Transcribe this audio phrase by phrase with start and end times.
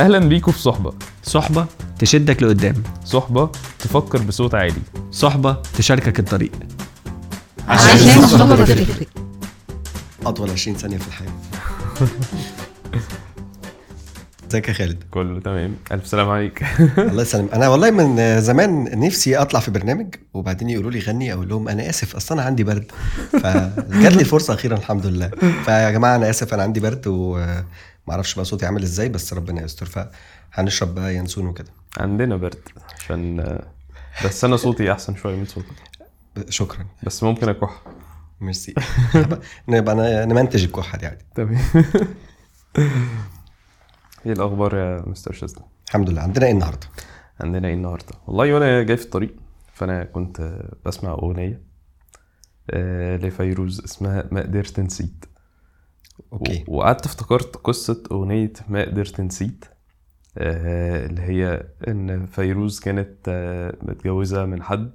[0.00, 0.92] أهلا بيكم في صحبة.
[1.22, 1.66] صحبة
[1.98, 2.74] تشدك لقدام.
[3.04, 4.80] صحبة تفكر بصوت عالي.
[5.12, 6.52] صحبة تشاركك الطريق.
[7.68, 9.06] عشان الصحبة بتفرق
[10.26, 11.32] أطول 20 ثانية في الحياة.
[14.50, 15.76] ازيك يا خالد؟ كله تمام.
[15.92, 16.64] ألف سلام عليك.
[16.98, 21.48] الله يسلم أنا والله من زمان نفسي أطلع في برنامج وبعدين يقولوا لي غني أقول
[21.48, 22.92] لهم أنا آسف أصل أنا عندي برد.
[23.32, 25.30] فجات لي الفرصه أخيرا الحمد لله.
[25.64, 27.64] فيا جماعة أنا آسف أنا عندي برد وما
[28.10, 29.86] أعرفش بقى صوتي عامل إزاي بس ربنا يستر.
[29.86, 31.70] فهنشرب بقى ينسون وكده.
[31.98, 32.58] عندنا برد
[32.98, 33.58] عشان
[34.24, 35.74] بس أنا صوتي أحسن شوية من صوتك.
[36.48, 36.86] شكرا.
[37.02, 37.82] بس ممكن أكح.
[38.40, 38.74] ميرسي.
[39.68, 39.94] نبقى
[40.26, 41.24] نمنتج الكحة دي عادي.
[41.34, 41.58] تمام.
[44.26, 46.22] إيه الأخبار يا مستر شاذلي الحمد لله.
[46.22, 46.86] عندنا إيه النهارده؟
[47.40, 49.36] عندنا إيه النهارده؟ والله وأنا جاي في الطريق
[49.74, 51.62] فأنا كنت بسمع أغنية
[52.70, 55.24] آه، لفيروز اسمها ما قدرت نسيت.
[56.32, 56.64] أوكي.
[56.68, 59.64] وقعدت افتكرت قصة أغنية ما قدرت نسيت
[60.38, 64.90] آه، اللي هي إن فيروز كانت آه، متجوزة من حد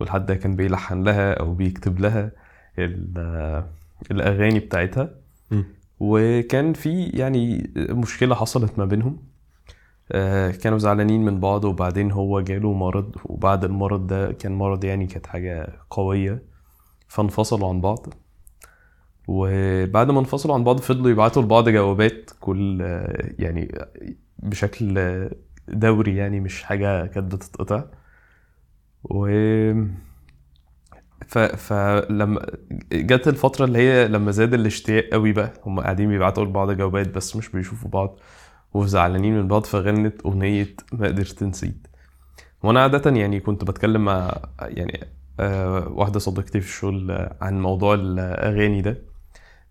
[0.00, 2.32] والحد ده كان بيلحن لها أو بيكتب لها
[2.78, 3.68] آه،
[4.10, 5.14] الأغاني بتاعتها.
[5.50, 5.64] مم.
[6.00, 9.16] وكان في يعني مشكلة حصلت ما بينهم.
[10.12, 15.06] آه، كانوا زعلانين من بعض وبعدين هو جاله مرض وبعد المرض ده كان مرض يعني
[15.06, 16.42] كانت حاجة قوية
[17.08, 18.14] فانفصلوا عن بعض.
[19.32, 22.80] وبعد ما انفصلوا عن بعض فضلوا يبعتوا لبعض جوابات كل
[23.38, 23.78] يعني
[24.38, 25.28] بشكل
[25.68, 27.84] دوري يعني مش حاجة كانت بتتقطع.
[29.04, 29.28] و
[31.26, 31.38] ف...
[31.38, 32.46] فلما
[32.92, 37.36] جت الفترة اللي هي لما زاد الاشتياق قوي بقى هم قاعدين بيبعتوا لبعض جوابات بس
[37.36, 38.20] مش بيشوفوا بعض
[38.74, 41.86] وزعلانين من بعض فغنت أغنية ما قدرت نسيت.
[42.62, 45.00] وأنا عادة يعني كنت بتكلم مع يعني
[45.40, 49.09] آه، واحدة صديقتي في الشغل عن موضوع الأغاني ده.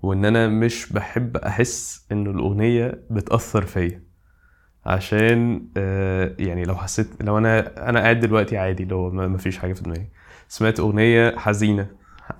[0.02, 4.04] وإن أنا مش بحب أحس إن الأغنية بتأثر فيا.
[4.86, 9.74] عشان آه، يعني لو حسيت لو أنا أنا قاعد دلوقتي عادي لو ما فيش حاجة
[9.74, 10.08] في دماغي.
[10.48, 11.88] سمعت أغنية حزينة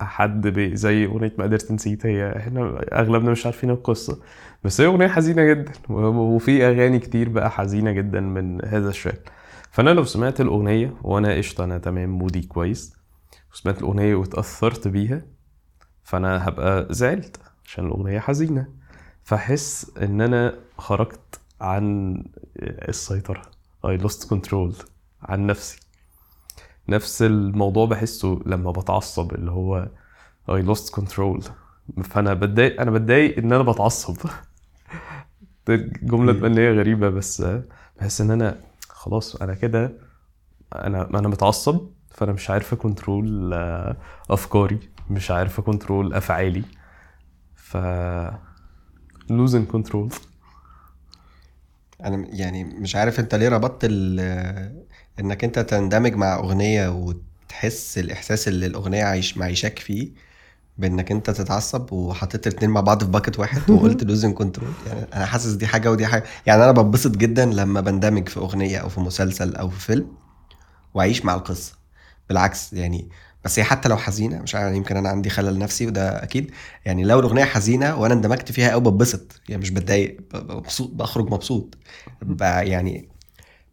[0.00, 4.20] حد بي زي أغنية ما قدرت نسيت هي إحنا أغلبنا مش عارفين القصة.
[4.64, 9.30] بس هي أغنية حزينة جدا وفي أغاني كتير بقى حزينة جدا من هذا الشكل.
[9.70, 12.96] فأنا لو سمعت الأغنية وأنا قشطة أنا تمام مودي كويس
[13.52, 15.22] وسمعت الأغنية واتأثرت بيها
[16.02, 17.40] فأنا هبقى زعلت.
[17.70, 18.66] عشان الأغنية حزينة.
[19.24, 22.16] فأحس إن أنا خرجت عن
[22.62, 23.42] السيطرة.
[23.86, 24.84] I lost control
[25.22, 25.80] عن نفسي.
[26.88, 29.88] نفس الموضوع بحسه لما بتعصب اللي هو
[30.50, 31.50] I lost control.
[32.02, 34.16] فأنا بتضايق أنا بتضايق إن أنا بتعصب.
[35.66, 37.42] ده جملة تبان غريبة بس
[37.98, 39.92] بحس إن أنا خلاص أنا كده
[40.74, 43.96] أنا أنا متعصب فأنا مش عارف أ control آه،
[44.30, 44.78] أفكاري
[45.10, 46.79] مش عارف أ control أفعالي.
[47.70, 47.76] ف
[49.28, 50.08] losing control.
[52.04, 54.84] أنا يعني مش عارف أنت ليه ربطت ال-
[55.20, 60.08] إنك أنت تندمج مع أغنية وتحس الإحساس اللي الأغنية عايش معيشاك فيه
[60.78, 65.26] بإنك أنت تتعصب وحطيت الاتنين مع بعض في bucket واحد وقلت losing control يعني أنا
[65.26, 66.24] حاسس دي حاجة ودي حاجة.
[66.46, 70.06] يعني أنا بنبسط جدا لما بندمج في أغنية أو في مسلسل أو في فيلم
[70.94, 71.74] وأعيش مع القصة.
[72.28, 73.08] بالعكس يعني
[73.44, 76.50] بس هي حتى لو حزينة مش عارف يمكن أنا عندي خلل نفسي وده أكيد.
[76.84, 81.78] يعني لو الأغنية حزينة وأنا اندمجت فيها قوي ببسط يعني مش بتضايق مبسوط بخرج مبسوط.
[82.40, 83.08] يعني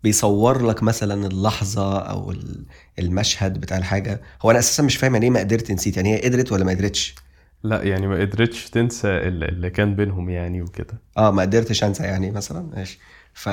[0.03, 2.65] بيصور لك مثلا اللحظة أو ال-
[2.99, 4.21] المشهد بتاع الحاجة.
[4.41, 6.71] هو أنا أساسا مش فاهم يعني إيه ما قدرت نسيت يعني هي قدرت ولا ما
[6.71, 7.15] قدرتش؟
[7.63, 11.01] لا يعني ما قدرتش تنسى ال- اللي كان بينهم يعني وكده.
[11.17, 12.99] آه ما قدرتش أنسى يعني مثلا ماشي.
[13.33, 13.49] ف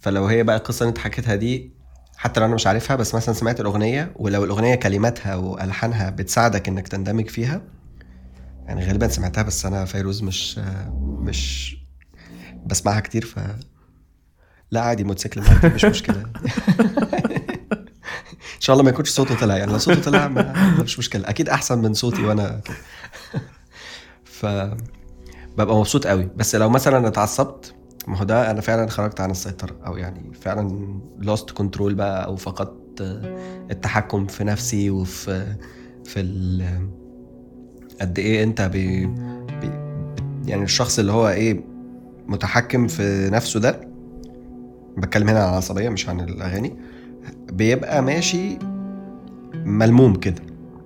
[0.00, 1.71] فلو هي بقى القصة اللي أنت حكيتها دي
[2.22, 6.88] حتى لو أنا مش عارفها بس مثلا سمعت الأغنية ولو الأغنية كلماتها وألحانها بتساعدك إنك
[6.88, 7.62] تندمج فيها
[8.66, 10.58] يعني غالبا سمعتها بس أنا فيروز مش
[11.00, 11.76] مش
[12.66, 13.38] بسمعها كتير ف
[14.70, 15.42] لا عادي موتوسيكل
[15.74, 16.22] مش مشكلة.
[18.56, 21.28] إن شاء الله ما يكونش صوته طلع يعني لو صوته طلع ما مش مشكلة.
[21.28, 22.60] أكيد أحسن من صوتي وأنا
[24.24, 24.46] ف
[25.58, 26.30] ببقى مبسوط قوي.
[26.36, 27.74] بس لو مثلا اتعصبت
[28.08, 32.36] ما هو ده أنا فعلا خرجت عن السيطرة أو يعني فعلا lost control بقى أو
[32.36, 33.00] فقدت
[33.70, 35.56] التحكم في نفسي وفي
[36.04, 36.62] في ال
[38.00, 39.06] قد إيه أنت بي
[39.60, 39.70] بي
[40.46, 41.64] يعني الشخص اللي هو إيه
[42.26, 43.80] متحكم في نفسه ده
[44.98, 46.76] بتكلم هنا عن العصبية مش عن الأغاني
[47.52, 48.58] بيبقى ماشي
[49.54, 50.42] ملموم كده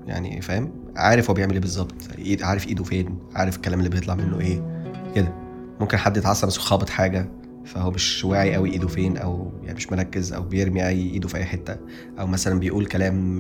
[0.07, 1.95] يعني فاهم؟ عارف هو بيعمل إيه بالظبط
[2.41, 4.85] عارف إيده فين عارف الكلام اللي بيطلع منه إيه
[5.15, 5.46] كده.
[5.81, 7.29] ممكن حد يتعصب بس خابط حاجة
[7.65, 11.37] فهو مش واعي قوي إيده فين أو يعني مش مركز أو بيرمي أي إيده في
[11.37, 11.77] أي حتة
[12.21, 13.39] أو مثلا بيقول كلام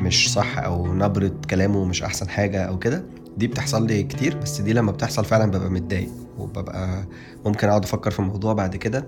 [0.00, 3.04] مش صح أو نبرة كلامه مش أحسن حاجة أو كده.
[3.36, 7.04] دي بتحصل لي كتير بس دي لما بتحصل فعلا ببقى متضايق وببقى
[7.44, 9.06] ممكن أقعد أفكر في الموضوع بعد كده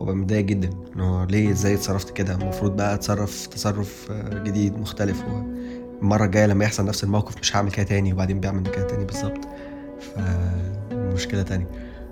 [0.00, 5.24] وببقى متضايق جدا إنه ليه إزاي اتصرفت كده؟ المفروض بقى أتصرف تصرف جديد مختلف
[6.02, 9.40] المره الجايه لما يحصل نفس الموقف مش هعمل كده تاني وبعدين بيعمل كده تاني بالظبط.
[11.12, 11.66] فمشكله تانية.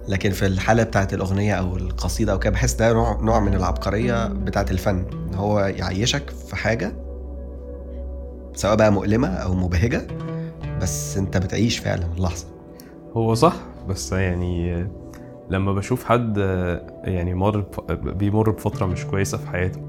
[0.09, 4.29] لكن في الحالة بتاعت الأغنية أو القصيدة أو كده بحس ده نوع نوع من العبقرية
[4.29, 5.05] بتاعت الفن.
[5.29, 6.93] إن هو يعيشك في حاجة
[8.55, 10.07] سواء بقى مؤلمة أو مبهجة
[10.83, 12.47] بس أنت بتعيش فعلا اللحظة.
[13.13, 13.55] هو صح
[13.89, 14.87] بس يعني
[15.51, 16.37] لما بشوف حد
[17.05, 19.81] يعني مر بيمر بفترة مش كويسة في حياته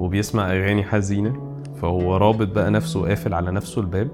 [0.00, 4.08] وبيسمع أغاني حزينة فهو رابط بقى نفسه قافل على نفسه الباب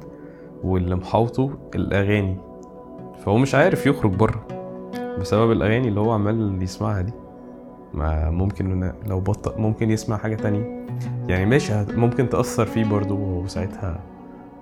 [0.64, 2.37] واللي محاوطه الأغاني.
[3.19, 4.46] فهو مش عارف يخرج بره
[5.20, 7.12] بسبب الأغاني اللي هو عمال يسمعها دي.
[7.94, 10.87] ما ممكن لو بطل ممكن يسمع حاجة تانية.
[11.28, 14.00] يعني ماشي ممكن تأثر فيه برضه وساعتها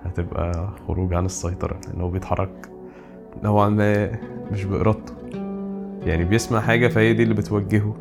[0.04, 2.70] هتبقى خروج عن السيطرة لأنه بيتحرك
[3.43, 4.10] نوعا ما
[4.52, 5.12] مش بإرادته.
[6.06, 7.94] يعني بيسمع حاجة فهي دي اللي بتوجهه.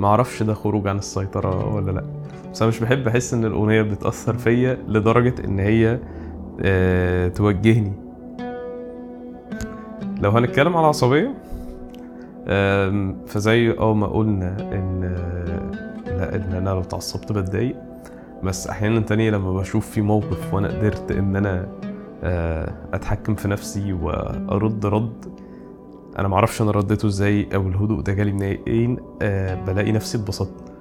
[0.00, 2.04] معرفش ده خروج عن السيطرة ولا لأ.
[2.52, 5.98] بس أنا مش بحب أحس إن الأغنية بتأثر فيا لدرجة إن هي
[6.60, 7.92] آه توجهني.
[10.20, 11.34] لو هنتكلم على العصبية
[13.26, 15.00] فزي آه ما قلنا إن
[16.06, 17.76] لا إن أنا لو اتعصبت بتضايق
[18.42, 21.68] بس أحيانا تانية لما بشوف في موقف وأنا قدرت إن أنا
[22.24, 25.24] آه، أتحكم في نفسي وأرد رد
[26.18, 30.72] أنا معرفش أنا رديته إزاي أو الهدوء ده جالي منين آه بلاقي نفسي اتبسطت.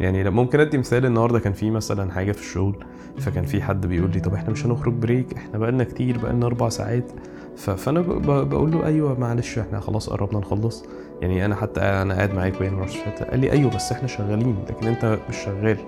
[0.00, 2.76] يعني ممكن أدي مثال النهارده كان في مثلا حاجة في الشغل
[3.18, 6.68] فكان في حد بيقول لي طب إحنا مش هنخرج بريك إحنا بقالنا كتير بقالنا أربع
[6.68, 7.12] ساعات.
[7.56, 8.00] فأنا
[8.42, 10.84] بقول له أيوه معلش إحنا خلاص قربنا نخلص.
[11.22, 14.56] يعني أنا حتى أنا قاعد معاك يعني معرفش حتى قال لي أيوه بس إحنا شغالين
[14.70, 15.78] لكن أنت مش شغال.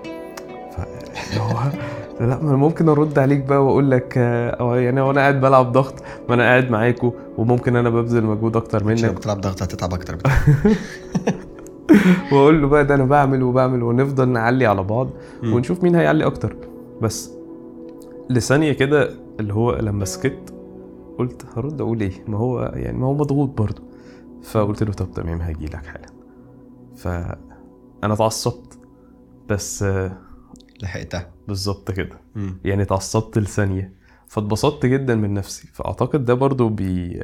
[1.37, 1.59] هو
[2.19, 5.71] لا ما أنا ممكن أرد عليك بقى وأقول لك آه، أو يعني وأنا قاعد بلعب
[5.71, 5.93] ضغط
[6.29, 9.17] ما أنا قاعد معاكوا وممكن أنا ببذل مجهود أكتر عشان منك.
[9.17, 10.17] بتلعب ضغط هتتعب أكتر
[12.31, 15.09] وأقول له بقى ده أنا بعمل وبعمل ونفضل نعلي على بعض.
[15.43, 16.55] ونشوف مين هيعلي أكتر.
[17.01, 17.31] بس
[18.29, 20.53] لثانية كده اللي هو لما سكت
[21.19, 23.83] قلت هرد أقول إيه؟ ما هو يعني ما هو مضغوط برضه.
[24.43, 26.07] فقلت له طب تمام هاجي لك حالا.
[26.95, 28.79] فانا اتعصبت
[29.49, 29.85] بس
[30.83, 31.31] لحقتها.
[31.47, 32.21] بالظبط كده.
[32.65, 33.93] يعني اتعصبت لثانية.
[34.27, 35.67] فاتبسطت جدا من نفسي.
[35.67, 37.23] فأعتقد ده برضو بي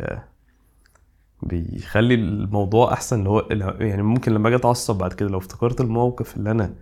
[1.44, 3.20] بيخلي الموضوع أحسن.
[3.20, 3.30] اللي
[3.66, 6.76] هو يعني ممكن لما أجي أتعصب بعد كده لو افتكرت الموقف اللي أنا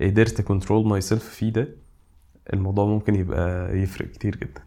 [0.00, 1.76] قدرت control myself فيه ده
[2.52, 4.65] الموضوع ممكن يبقى يفرق كتير جدا.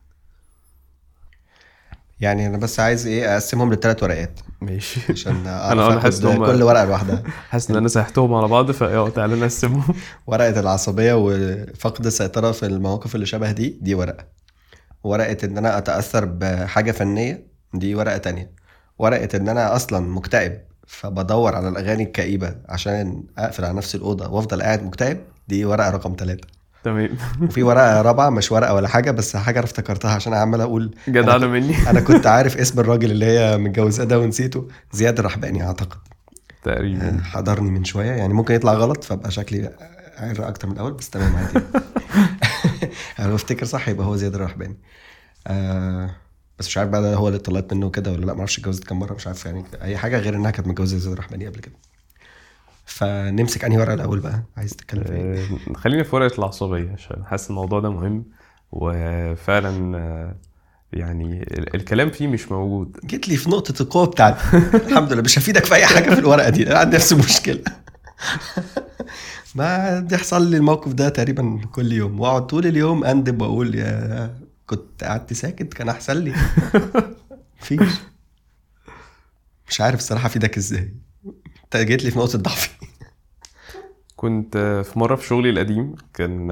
[2.20, 4.40] يعني أنا بس عايز إيه أقسمهم لثلاث ورقات.
[4.62, 5.00] ماشي.
[5.12, 7.24] عشان أنا أعرف حاسس كل ورقة لوحدها.
[7.52, 9.94] حاسس إن أنا سحتهم على بعض فاه تعالى نقسمهم.
[10.28, 14.26] ورقة العصبية وفقد السيطرة في المواقف اللي شبه دي دي ورقة.
[15.04, 18.52] ورقة إن أنا أتأثر بحاجة فنية دي ورقة تانية.
[19.00, 24.62] ورقة إن أنا أصلا مكتئب فبدور على الأغاني الكئيبة عشان أقفل على نفسي الأوضة وأفضل
[24.62, 26.48] قاعد مكتئب دي ورقة رقم ثلاثة
[26.84, 27.10] تمام.
[27.42, 31.90] وفي ورقة رابعة مش ورقة ولا حاجة بس حاجة افتكرتها عشان عمال أقول جدعنا مني.
[31.90, 34.68] أنا كنت عارف اسم الراجل اللي هي متجوزاه ده ونسيته.
[34.92, 35.98] زياد الرحباني أعتقد.
[36.64, 37.22] تقريبا.
[37.24, 38.12] حضرني من شوية.
[38.12, 39.70] يعني ممكن يطلع غلط فأبقى شكلي
[40.18, 41.60] عر أكتر من الأول بس تمام عادي.
[43.20, 44.78] أنا بفتكر صح يبقى هو زياد الرحباني.
[45.48, 46.10] آه
[46.60, 49.14] بس مش عارف بقى هو اللي طلعت منه كده ولا لأ معرفش اتجوزت كام مرة
[49.14, 51.74] مش عارف يعني أي حاجة غير إنها كانت متجوزة زياد الرحباني قبل كده.
[52.90, 57.26] فنمسك أنهي ورقة الأول بقى؟ عايز تتكلم في إيه؟ آه، خلينا في ورقة العصبية عشان
[57.26, 58.26] حاسس الموضوع ده مهم.
[58.72, 60.36] وفعلا آه،
[60.94, 62.98] يعني ال- الكلام فيه مش موجود.
[63.06, 66.50] جيت لي في نقطة القوة بتاعتي الحمد لله مش هفيدك في أي حاجة في الورقة
[66.50, 66.72] دي.
[66.72, 67.62] أنا عندي نفس المشكلة.
[69.56, 72.20] ما بيحصل لي الموقف ده تقريبا كل يوم.
[72.20, 76.34] واقعد طول اليوم أندب وأقول يا كنت قعدت ساكت كان أحسن لي.
[77.62, 77.90] مفيش.
[79.70, 80.94] مش عارف الصراحة أفيدك إزاي.
[81.64, 82.70] انت جيت لي في نقطة ضعفي.
[84.20, 86.48] كنت في مرة في شغلي القديم كان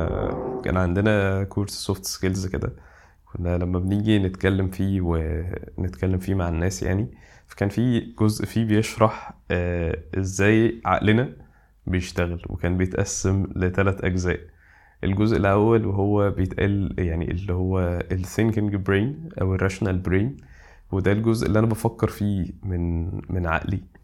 [0.64, 2.74] كان عندنا كورس soft skills كده
[3.26, 7.08] كنا لما بنيجي نتكلم فيه ونتكلم فيه مع الناس يعني
[7.48, 11.34] فكان في جزء فيه بيشرح آه، إزاي عقلنا
[11.88, 14.40] بيشتغل وكان بيتقسم لثلاث أجزاء.
[15.04, 17.80] الجزء الأول وهو بيتقال يعني اللي هو
[18.12, 20.44] ال thinking brain أو ال rational brain
[20.92, 23.97] وده الجزء اللي أنا بفكر فيه من من عقلي.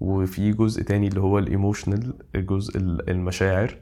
[0.00, 3.76] وفي جزء تاني اللي هو الإيموشنال ال- المشاعر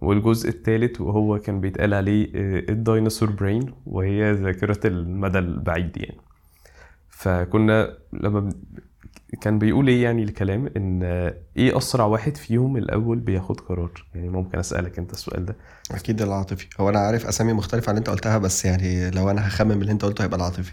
[0.00, 6.18] والجزء التالت وهو كان بيتقال عليه آه، الديناصور برين وهي ذاكرة المدى البعيد يعني.
[7.08, 8.48] فكنا لما
[9.40, 11.02] كان بيقول إيه يعني الكلام؟ إن
[11.56, 15.56] إيه أسرع واحد فيهم الأول بياخد قرار؟ يعني ممكن أسألك أنت السؤال ده.
[15.90, 16.66] أكيد العاطفي.
[16.80, 19.92] هو أنا عارف أسامي مختلفة عن اللي أنت قلتها بس يعني لو أنا هخمم اللي
[19.92, 20.72] أنت قلته هيبقى العاطفي.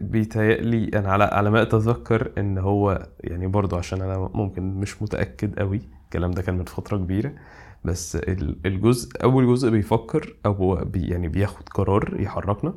[0.00, 5.58] بيتهيألي أنا على على ما أتذكر إن هو يعني برضو عشان أنا ممكن مش متأكد
[5.58, 7.32] قوي الكلام ده كان من فترة كبيرة.
[7.84, 12.74] بس ال- الجزء أول جزء بيفكر أو بي يعني بياخد قرار يحركنا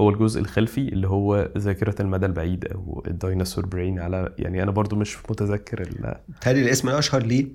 [0.00, 4.96] هو الجزء الخلفي اللي هو ذاكرة المدى البعيد أو الديناصور brain على يعني أنا برضو
[4.96, 7.46] مش متذكر ال- الاسم الاشهر ليه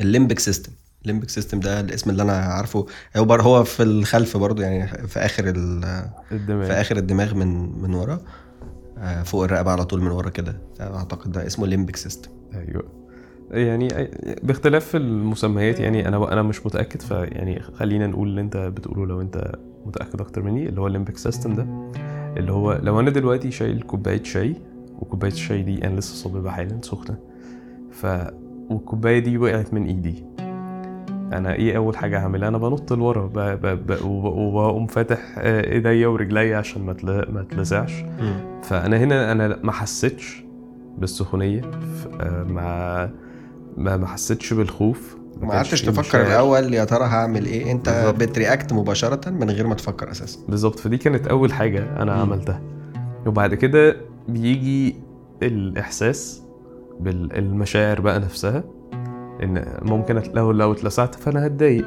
[0.00, 0.72] ال limbic system.
[1.02, 2.86] ال limbic system ده الاسم اللي أنا عارفه.
[3.16, 6.66] هو هو في الخلف برضو يعني في آخر ال- الدماغ.
[6.66, 8.18] في آخر الدماغ من من ورا.
[8.98, 10.56] آه، فوق الرقبة على طول من ورا كده.
[10.80, 12.84] أعتقد ده اسمه limbic system أيوه.
[13.50, 13.88] يعني
[14.42, 19.52] باختلاف المسميات يعني أنا أنا مش متأكد فيعني خلينا نقول اللي أنت بتقوله لو أنت
[19.86, 21.66] متأكد أكتر مني اللي هو ال limbic system ده.
[22.36, 24.56] اللي هو لو أنا دلوقتي شايل كوباية شاي
[24.98, 27.16] وكوباية الشاي دي أنا لسه صاببها حالا سخنة.
[27.90, 28.06] ف
[28.70, 30.24] والكوبايه دي وقعت من إيدي.
[31.32, 33.30] أنا إيه أول حاجة هعملها أنا بنط لورا
[34.04, 36.96] وبقوم فاتح آه، إيديا ورجليا عشان ما.
[37.30, 37.92] ما تلسعش
[38.62, 40.44] فأنا هنا أنا ما حسيتش
[40.98, 41.60] بالسخونية
[42.20, 43.10] آه، ما
[43.76, 46.26] ما ما حسيتش بالخوف ما في تفكر مشاعر.
[46.26, 48.14] الأول يا ترى هعمل إيه أنت.
[48.18, 52.20] بترياكت مباشرة من غير ما تفكر أساسا بالظبط فدي كانت أول حاجة أنا مم.
[52.20, 52.60] عملتها
[53.26, 53.96] وبعد كده
[54.28, 54.96] بيجي
[55.42, 56.42] الإحساس
[57.00, 58.64] بالمشاعر بقى نفسها
[59.42, 61.84] إن ممكن لو لو اتلسعت فأنا هتضايق.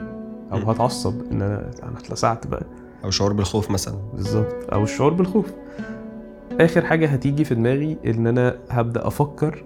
[0.52, 0.58] أو.
[0.58, 2.66] هتعصب إن أنا أنا اتلسعت بقى.
[3.04, 3.96] أو شعور بالخوف مثلا.
[4.14, 4.56] بالظبط.
[4.74, 5.54] أو الشعور بالخوف.
[6.62, 9.64] آخر حاجة هتيجي في دماغي إن أنا هبدأ أفكر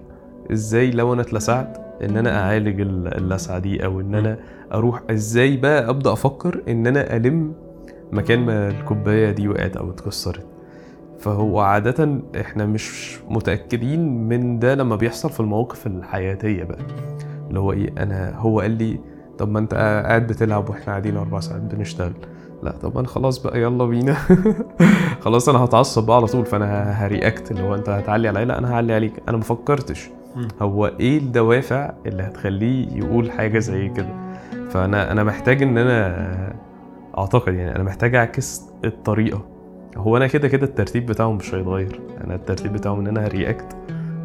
[0.52, 4.38] إزاي لو أنا اتلسعت إن أنا أعالج ال- اللسعة دي أو إن أنا
[4.74, 7.52] أروح إزاي بقى أبدأ أفكر إن أنا ألم
[8.12, 10.46] مكان ما الكوباية دي وقعت أو اتكسرت.
[11.18, 16.78] فهو عادة إحنا مش متأكدين من ده لما بيحصل في المواقف الحياتية بقى.
[17.50, 19.00] اللي هو إيه أنا هو قال لي
[19.38, 22.12] طب ما أنت قاعد بتلعب وإحنا قاعدين أربع ساعات بنشتغل.
[22.62, 24.16] لا طب أنا خلاص بقى يلا بينا.
[25.24, 28.74] خلاص أنا هتعصب بقى على طول فأنا هرياكت اللي هو أنت هتعلي عليا؟ لا أنا
[28.74, 29.12] هعلي عليك.
[29.28, 30.10] أنا ما فكرتش.
[30.62, 34.08] هو إيه الدوافع اللي هتخليه يقول حاجة زي كده؟
[34.70, 36.54] فأنا أنا محتاج إن أنا
[37.18, 39.42] أعتقد يعني أنا محتاج أعكس الطريقة.
[39.96, 42.00] هو أنا كده كده الترتيب بتاعهم مش هيتغير.
[42.24, 43.76] أنا الترتيب بتاعهم إن أنا هرياكت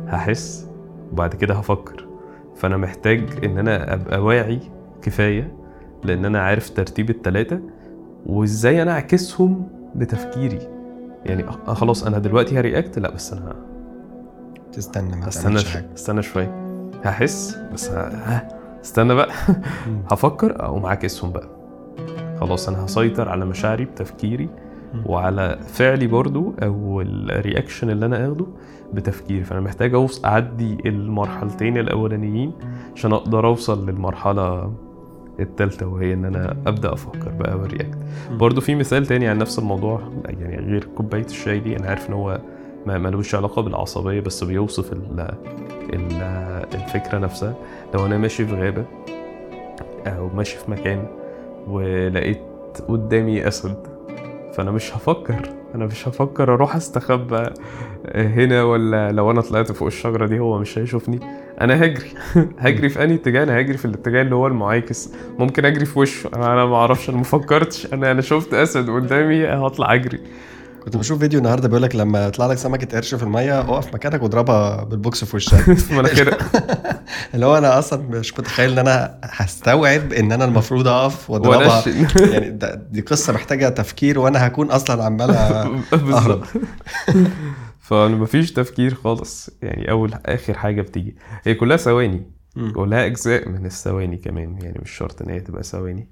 [0.08, 0.70] هحس
[1.12, 2.05] وبعد كده هفكر.
[2.56, 4.60] فأنا محتاج إن أنا أبقى واعي
[5.02, 5.52] كفاية
[6.04, 7.60] لأن أنا عارف ترتيب التلاتة
[8.26, 10.60] وإزاي أنا أعكسهم بتفكيري
[11.26, 13.56] يعني أ- خلاص أنا دلوقتي ه react لا بس أنا
[14.74, 15.86] تستنى ما استنى حاجة.
[15.96, 16.56] استنى شوية.
[17.04, 17.90] هحس بس.
[17.92, 18.48] ها
[18.84, 19.30] استنى بقى.
[20.12, 21.50] هفكر أقوم عاكسهم بقى.
[22.40, 24.50] خلاص أنا هسيطر على مشاعري بتفكيري.
[25.06, 28.46] وعلى فعلي برضو أو ال reaction اللي أنا آخده
[28.94, 29.44] بتفكيري.
[29.44, 32.52] فأنا محتاج اوصل أعدي المرحلتين الأولانيين
[32.96, 34.72] عشان أقدر أوصل للمرحلة
[35.40, 37.98] التالتة وهي إن أنا أبدأ أفكر بقى والرياكت
[38.32, 42.14] برضو في مثال تاني عن نفس الموضوع يعني غير كوباية الشاي دي أنا عارف إن
[42.14, 42.40] هو
[42.86, 45.20] ما ملوش علاقة بالعصبية بس بيوصف ال
[45.94, 46.12] ال
[46.74, 47.56] الفكرة نفسها.
[47.94, 48.86] لو أنا ماشي في غابة
[50.08, 51.06] أو ماشي في مكان
[51.68, 52.42] ولقيت
[52.88, 53.78] قدامي أسد
[54.56, 55.50] فأنا مش هفكر.
[55.76, 57.44] أنا مش هفكر أروح أستخبى
[58.16, 61.20] هنا ولا لو أنا طلعت فوق الشجرة دي هو مش هيشوفني.
[61.62, 62.10] أنا هجري.
[62.60, 65.14] هجري في أنهي اتجاه؟ أنا هجري في الاتجاه اللي هو المعاكس.
[65.40, 66.30] ممكن أجري في وشه.
[66.36, 67.94] أنا أنا ما أعرفش أنا ما فكرتش.
[67.94, 70.20] أنا أنا شفت أسد قدامي هطلع أجري.
[70.86, 74.24] كنت بشوف فيديو النهارده بيقول لك لما يطلع لك سمكة قرش في المية اقف مكانك
[74.24, 75.70] واضربها بالبوكس في وشك.
[77.34, 81.84] اللي هو أنا أصلا مش متخيل إن أنا هستوعب إن أنا المفروض أقف واضربها.
[82.34, 82.60] يعني
[82.92, 86.44] دي قصة محتاجة تفكير وأنا هكون أصلا عمال أ- بالظبط.
[87.80, 89.50] فأنا مفيش تفكير خالص.
[89.62, 91.16] يعني أول آخر حاجة بتيجي.
[91.44, 92.32] هي كلها ثواني.
[92.76, 94.58] كلها أجزاء من الثواني كمان.
[94.62, 96.10] يعني مش شرط إن هي تبقى ثواني.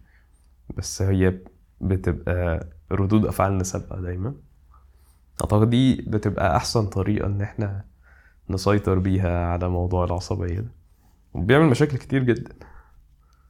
[0.77, 1.34] بس هي
[1.82, 4.34] بتبقى ردود أفعالنا سابقة دايما.
[5.42, 7.86] أعتقد دي بتبقى أحسن طريقة إن إحنا
[8.50, 10.72] نسيطر بيها على موضوع العصبية ده.
[11.34, 12.54] وبيعمل مشاكل كتير جدا.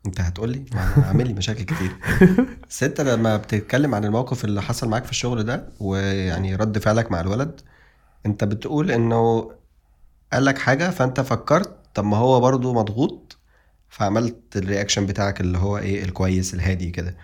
[0.06, 1.96] أنت هتقول لي؟ أنا عامل لي مشاكل كتير.
[2.70, 7.12] بس أنت لما بتتكلم عن الموقف اللي حصل معاك في الشغل ده ويعني رد فعلك
[7.12, 7.62] مع الولد
[8.26, 9.52] أنت بتقول إنه
[10.34, 13.38] قال لك حاجة فأنت فكرت طب ما هو برضو مضغوط
[13.90, 17.18] فعملت ال reaction بتاعك اللي هو إيه الكويس الهادي كده.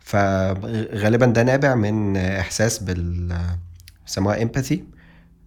[0.00, 3.38] فغالبا ده نابع من إحساس بال
[4.06, 4.84] بيسموها empathy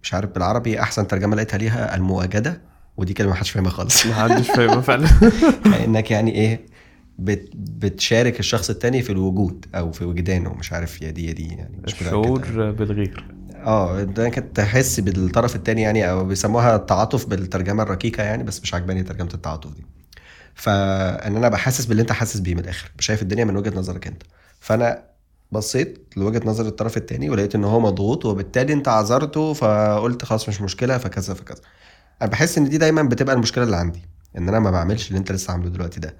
[0.02, 2.60] مش عارف بالعربي أحسن ترجمة لقيتها ليها المواجدة
[2.96, 4.06] ودي كلمة محدش فاهمها خالص.
[4.06, 5.08] محدش فاهمها فعلا.
[5.84, 6.60] إنك يعني إيه
[7.18, 11.48] بت بتشارك الشخص التاني في الوجود أو في وجدانه مش عارف يا دي يا دي
[11.48, 12.06] يعني مش متأكد.
[12.06, 13.24] الشعور بالغير.
[13.54, 18.74] آه ده انك تحس بالطرف التاني يعني أو بيسموها التعاطف بالترجمة الركيكه يعني بس مش
[18.74, 19.86] عاجباني ترجمة التعاطف دي.
[20.54, 24.06] فإن أنا ابقى حاسس باللي أنت حاسس بيه من الآخر شايف الدنيا من وجهة نظرك
[24.06, 24.22] أنت.
[24.60, 25.02] فأنا
[25.52, 30.60] بصيت لوجهة نظر الطرف التاني ولقيت إن هو مضغوط وبالتالي أنت عذرته فقلت خلاص مش
[30.60, 31.60] مشكلة فكذا فكذا.
[32.22, 34.02] أنا بحس إن دي دايما بتبقى المشكلة اللي عندي
[34.38, 36.16] إن أنا ما بعملش اللي أنت لسه عامله دلوقتي ده.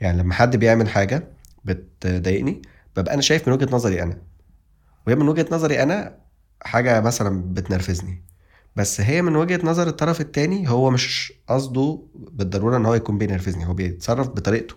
[0.00, 1.28] يعني لما حد بيعمل حاجة
[1.64, 2.62] بتضايقني
[2.96, 4.18] ببقى أنا شايف من وجهة نظري أنا.
[5.06, 6.16] وهي من وجهة نظري أنا
[6.62, 8.22] حاجة مثلا بتنرفزني.
[8.76, 13.66] بس هي من وجهة نظر الطرف التاني هو مش قصده بالضرورة إن هو يكون بينرفزني
[13.66, 14.74] هو بيتصرف بطريقته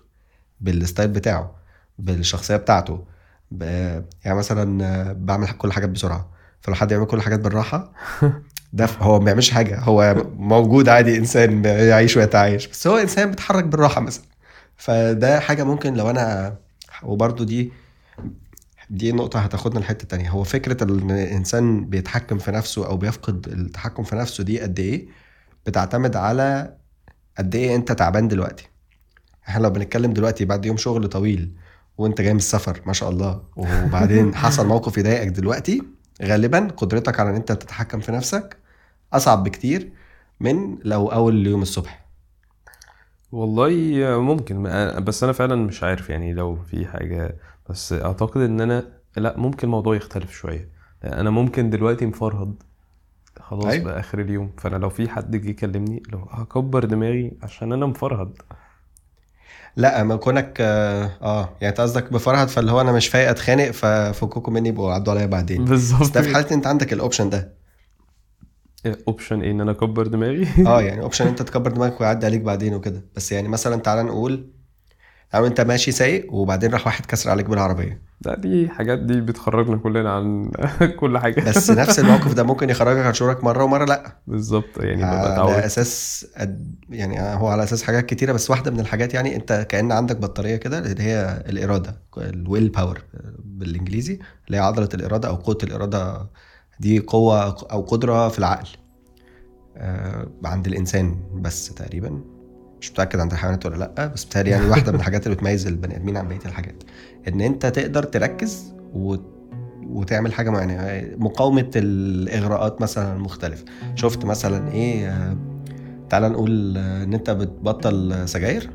[0.62, 1.56] بالستايل بتاعه
[2.00, 3.13] بالشخصية بتاعته.
[3.62, 6.30] يعني مثلا بعمل كل حاجات بسرعة.
[6.62, 7.94] فلو حد يعمل كل حاجات بالراحة
[8.74, 9.80] ده هو ما بيعملش حاجة.
[9.80, 12.68] هو موجود عادي إنسان يعيش ويتعايش.
[12.68, 14.24] بس هو إنسان بيتحرك بالراحة مثلا.
[14.78, 16.56] فده حاجة ممكن لو أنا
[17.04, 17.72] وبرده دي
[18.90, 20.30] دي نقطة هتاخدنا لحتة تانية.
[20.30, 25.08] هو فكرة إن الانسان بيتحكم في نفسه أو بيفقد التحكم في نفسه دي قد إيه؟
[25.66, 26.74] بتعتمد على
[27.38, 28.68] قد إيه أنت تعبان دلوقتي.
[29.48, 31.52] إحنا لو بنتكلم دلوقتي بعد يوم شغل طويل
[31.98, 33.42] وانت جاي من السفر ما شاء الله.
[33.56, 35.82] وبعدين حصل موقف يضايقك دلوقتي
[36.22, 38.58] غالبا قدرتك على إن أنت تتحكم في نفسك
[39.14, 39.92] أصعب بكتير
[40.40, 42.06] من لو أول يوم الصبح.
[43.32, 43.72] والله
[44.20, 44.64] ممكن
[45.04, 47.38] بس أنا فعلا مش عارف يعني لو في حاجة
[47.70, 48.84] بس أعتقد إن أنا
[49.18, 50.70] لا ممكن الموضوع يختلف شوية.
[51.04, 52.64] أنا ممكن دلوقتي مفرهد
[53.40, 53.84] خلاص أيوة.
[53.86, 54.52] بقى آخر اليوم.
[54.58, 58.34] فأنا لو في حد جه يكلمني لو هكبر دماغي عشان أنا مفرهد.
[59.76, 63.72] لا ما كونك آه آه، يعني أنت قصدك بفرهد فاللي هو أنا مش فايق أتخانق
[63.72, 65.66] ففكوكوا مني يبقوا عدوا عليا بعدين.
[65.66, 66.18] بالظبط.
[66.18, 67.54] في حالة أنت عندك ال option ده؟
[69.08, 72.74] option إيه؟ إن أنا أكبر دماغي؟ آه يعني option أنت تكبر دماغك ويعدي عليك بعدين
[72.74, 73.06] وكده.
[73.16, 74.50] بس يعني مثلا تعالى نقول
[75.36, 78.02] أو أنت ماشي سايق وبعدين راح واحد كسر عليك بالعربية.
[78.26, 80.52] لا دي حاجات دي بتخرجنا كلنا عن
[81.00, 81.50] كل حاجة.
[81.50, 84.18] بس نفس الموقف ده ممكن يخرجك عن شعورك مرة ومرة لأ.
[84.28, 86.26] بالظبط يعني على اتعودت أساس
[86.90, 90.56] يعني هو على أساس حاجات كتيرة بس واحدة من الحاجات يعني أنت كأن عندك بطارية
[90.56, 93.02] كده اللي هي الإرادة ال willpower
[93.46, 96.30] بالإنجليزي اللي هي عضلة الإرادة أو قوة الإرادة.
[96.80, 98.68] دي قوة أو قدرة في العقل
[99.78, 102.22] آه، عند الإنسان بس تقريبا.
[102.82, 105.96] مش متأكد عند الحيوانات ولا لأ بس بتهيألي يعني واحدة من الحاجات اللي بتميز البني
[105.96, 106.84] آدمين عن بقية الحاجات.
[107.28, 108.74] إن أنت تقدر تركز.
[109.90, 111.04] وتعمل حاجة معينة.
[111.18, 115.38] مقاومة الإغراءات مثلا المختلفه شفت مثلا إيه آه،
[116.10, 118.70] تعال نقول آه، إن أنت بتبطل سجاير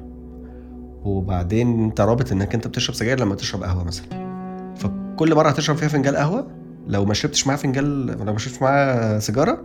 [1.05, 4.07] وبعدين أنت رابط إنك أنت بتشرب سجاير لما تشرب قهوة مثلا.
[4.77, 6.47] فكل مرة هتشرب فيها فنجان قهوة
[6.87, 9.65] لو ما شربتش معاه فنجان لو ما شربتش معاه سيجارة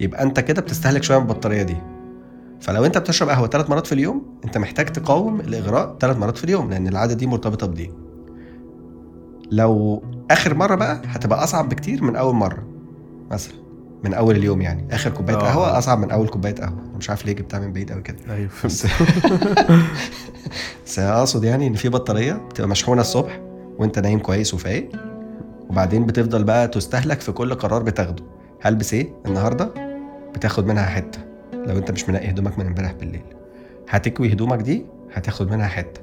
[0.00, 1.76] يبقى أنت كده بتستهلك شوية من البطارية دي.
[2.60, 6.44] فلو انت بتشرب قهوة ثلاث مرات في اليوم انت محتاج تقاوم الإغراء ثلاث مرات في
[6.44, 7.90] اليوم لأن العادة دي مرتبطة بدي.
[9.50, 12.62] لو آخر مرة بقى هتبقى أصعب بكتير من أول مرة
[13.30, 13.54] مثلا
[14.04, 14.94] من أول اليوم يعني.
[14.94, 15.40] آخر كوباية آه.
[15.40, 16.78] قهوة أصعب من أول كوباية قهوة.
[16.88, 18.16] أنا مش عارف ليه جبتها من بعيد قوي كده.
[18.30, 18.86] أيوه فهمت.
[20.86, 23.40] بس أقصد يعني إن في بطارية بتبقى مشحونة الصبح
[23.78, 24.88] وأنت نايم كويس وفايق
[25.70, 28.24] وبعدين بتفضل بقى تستهلك في كل قرار بتاخده.
[28.60, 29.70] هلبس إيه النهارده؟
[30.34, 31.29] بتاخد منها حتة.
[31.66, 33.24] لو انت مش منقي هدومك من امبارح بالليل.
[33.88, 36.00] هتكوي هدومك دي هتاخد منها حتة.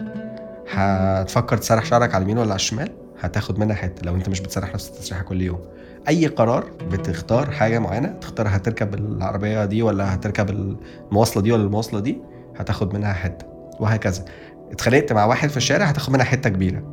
[0.71, 2.89] هتفكر تسرح شعرك على اليمين ولا على الشمال؟
[3.19, 5.59] هتاخد منها حتة لو انت مش بتسرح نفس التسريحة كل يوم.
[6.07, 11.99] أي قرار بتختار حاجة معينة تختار هتركب العربية دي ولا هتركب المواصلة دي ولا المواصلة
[11.99, 12.21] دي
[12.57, 13.45] هتاخد منها حتة.
[13.79, 14.25] وهكذا.
[14.71, 16.83] اتخانقت مع واحد في الشارع هتاخد منها حتة كبيرة.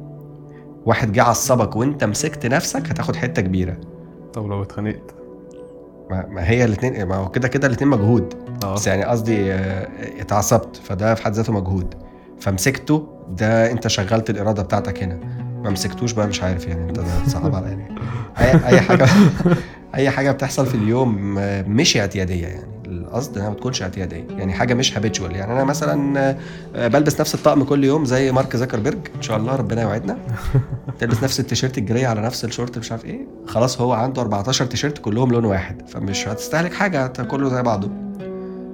[0.86, 3.76] واحد جه عصبك وانت مسكت نفسك هتاخد حتة كبيرة.
[4.32, 5.14] طب لو اتخانقت؟
[6.10, 8.34] ما هي الاثنين ما هو كده كده الاثنين مجهود.
[8.64, 8.74] آه.
[8.74, 9.88] بس يعني قصدي آه،
[10.20, 11.94] اتعصبت فده في حد ذاته مجهود.
[12.40, 15.18] فمسكته ده انت شغلت الإرادة بتاعتك هنا.
[15.64, 17.88] ما مسكتوش بقى مش عارف يعني انت ده صعب على يعني
[18.40, 19.06] أي أي حاجة
[19.94, 22.73] أي حاجة بتحصل في اليوم آه، مش اعتياديه يعني.
[23.14, 24.26] القصد انها ما تكونش اعتيادية.
[24.30, 26.20] يعني حاجة مش habitual يعني أنا مثلا
[26.76, 30.18] آه، بلبس نفس الطقم كل يوم زي مارك زكربرج إن شاء الله ربنا يوعدنا.
[31.00, 33.26] تلبس نفس التيشيرت ال gray على نفس الشورت مش عارف إيه.
[33.46, 35.88] خلاص هو عنده 14 تيشيرت كلهم لون واحد.
[35.88, 37.88] فمش هتستهلك حاجة كله زي بعضه.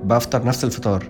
[0.04, 1.04] بفطر نفس الفطار.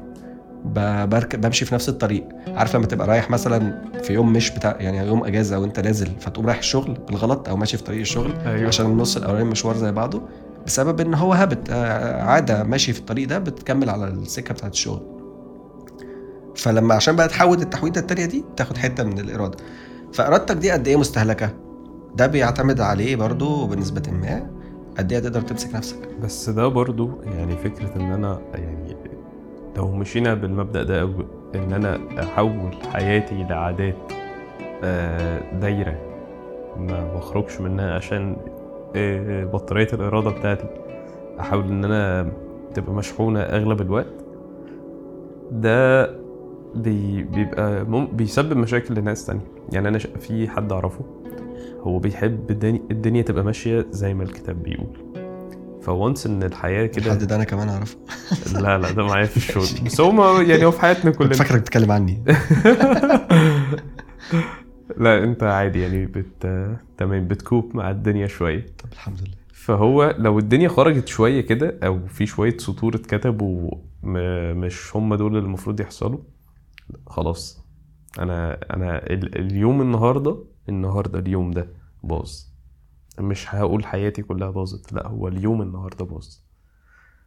[0.65, 2.29] ب- بركب بمشي في نفس الطريق.
[2.49, 6.47] عارف لما تبقى رايح مثلا في يوم مش بتاع يعني يوم إجازة وأنت نازل فتقوم
[6.47, 8.69] رايح الشغل بالغلط أو ماشي في طريق الشغل أيوه.
[8.69, 10.23] عشان النص الأولاني مشوار زي بعضه.
[10.71, 15.03] بسبب إن هو هابت آه، عادة ماشي في الطريق ده بتكمل على السكة بتاعت الشغل.
[16.57, 19.57] فلما عشان بقى تحود التحويده التانية دي تاخد حتة من الإرادة.
[20.13, 21.51] فإرادتك دي قد إيه مستهلكة؟
[22.15, 24.51] ده بيعتمد عليه برضو بنسبة ما
[24.99, 26.09] قد إيه تقدر تمسك نفسك.
[26.23, 28.97] بس ده برضو يعني فكرة إن أنا يعني
[29.77, 31.11] لو مشينا بالمبدأ ده أو
[31.55, 33.97] إن أنا أحول حياتي لعادات
[34.85, 35.99] آه، دايرة
[36.77, 38.37] ما بخرجش منها عشان
[39.45, 40.67] بطارية الإرادة بتاعتي.
[41.41, 42.33] أحاول إن أنا
[42.75, 44.25] تبقى مشحونة أغلب الوقت.
[45.53, 46.07] ده
[46.75, 49.45] بي بيبقى مم بيسبب مشاكل لناس تانية.
[49.73, 51.05] يعني أنا في حد أعرفه
[51.81, 54.97] هو بيحب الدنيا, الدنيا تبقى ماشية زي ما الكتاب بيقول.
[55.83, 57.97] فوانس إن الحياة كده الحد ده أنا كمان أعرفه.
[58.63, 59.67] لا لا ده معايا في الشغل.
[59.87, 61.33] بس هو يعني هو في حياتنا كلنا.
[61.33, 62.23] فاكرك بتتكلم عني.
[64.99, 66.47] لا انت عادي يعني بت
[66.99, 68.67] تمام بتكوب مع الدنيا شوية.
[68.79, 69.35] طب الحمد لله.
[69.53, 73.71] فهو لو الدنيا خرجت شوية كده أو في شوية سطور اتكتبوا
[74.55, 76.19] مش هم دول اللي المفروض يحصلوا
[77.07, 77.65] خلاص.
[78.19, 81.69] أنا أنا ال- اليوم النهارده النهارده اليوم ده
[82.05, 82.33] باظ.
[83.21, 86.27] مش هقول حياتي كلها باظت لا هو اليوم النهارده باظ.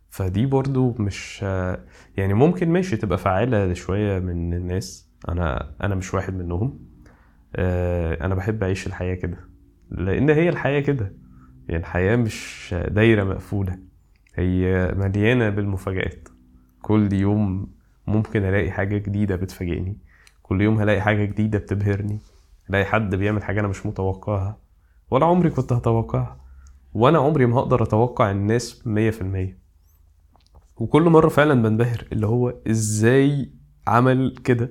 [0.09, 1.41] فدي برضو مش
[2.17, 5.09] يعني ممكن ماشي تبقى فعالة شوية من الناس.
[5.29, 6.79] أنا أنا مش واحد منهم.
[7.55, 9.37] آه، أنا بحب أعيش الحياة كده
[9.91, 11.13] لأن هي الحياة كده.
[11.69, 13.77] يعني الحياة مش دايرة مقفولة
[14.35, 16.29] هي مليانة بالمفاجآت.
[16.81, 17.67] كل يوم
[18.07, 19.97] ممكن ألاقي حاجة جديدة بتفاجئني
[20.43, 22.19] كل يوم هلاقي حاجة جديدة بتبهرني
[22.69, 24.57] الاقي حد بيعمل حاجة أنا مش متوقعها
[25.11, 26.37] ولا عمري كنت هتوقعها
[26.93, 29.57] وأنا عمري ما هقدر أتوقع الناس مية في المية.
[30.77, 33.49] وكل مرة فعلا بنبهر اللي هو إزاي
[33.87, 34.69] عمل كده.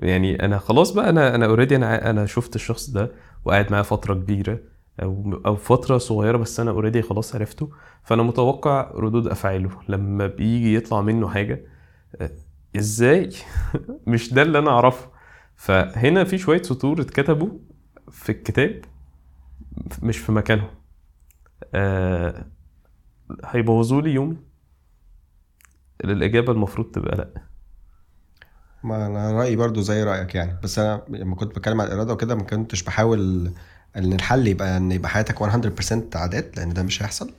[0.00, 3.12] يعني أنا خلاص بقى أنا أنا already أنا أنا شفت الشخص ده
[3.44, 4.60] وقاعد معاه فترة كبيرة
[5.02, 7.70] أو أو فترة صغيرة بس أنا already خلاص عرفته.
[8.04, 11.64] فأنا متوقع ردود أفعاله لما بيجي يطلع منه حاجة
[12.20, 12.30] آه،
[12.76, 13.30] إزاي؟
[14.06, 15.10] مش ده اللي أنا أعرفه.
[15.56, 17.48] فهنا في شوية سطور اتكتبوا
[18.10, 18.84] في الكتاب
[20.02, 20.70] مش في مكانهم.
[21.74, 22.46] آه
[23.44, 24.36] هيبوظوا لي يومي.
[26.04, 27.49] الإجابة المفروض تبقى لأ.
[28.84, 30.58] ما أنا رأيي برضو زي رأيك يعني.
[30.62, 33.52] بس أنا لما كنت بتكلم عن الإرادة وكده ما كنتش بحاول
[33.96, 37.30] إن الحل يبقى إن يبقى حياتك 100% عادات لأن ده مش هيحصل.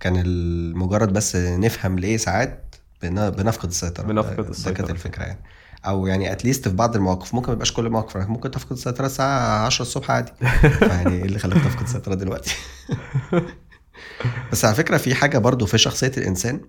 [0.00, 4.04] كان المجرد بس نفهم ليه ساعات بن- بنفقد السيطرة.
[4.04, 4.72] بنفقد ده- ده.
[4.72, 5.38] كانت الفكرة يعني.
[5.86, 9.66] أو يعني اتليست في بعض المواقف ممكن ما يبقاش كل المواقف ممكن تفقد السيطرة الساعة
[9.66, 10.32] 10 الصبح عادي.
[10.78, 12.54] فيعني إيه اللي خلاك تفقد السيطرة دلوقتي؟
[14.52, 16.60] بس على فكرة في حاجة برضو في شخصية الإنسان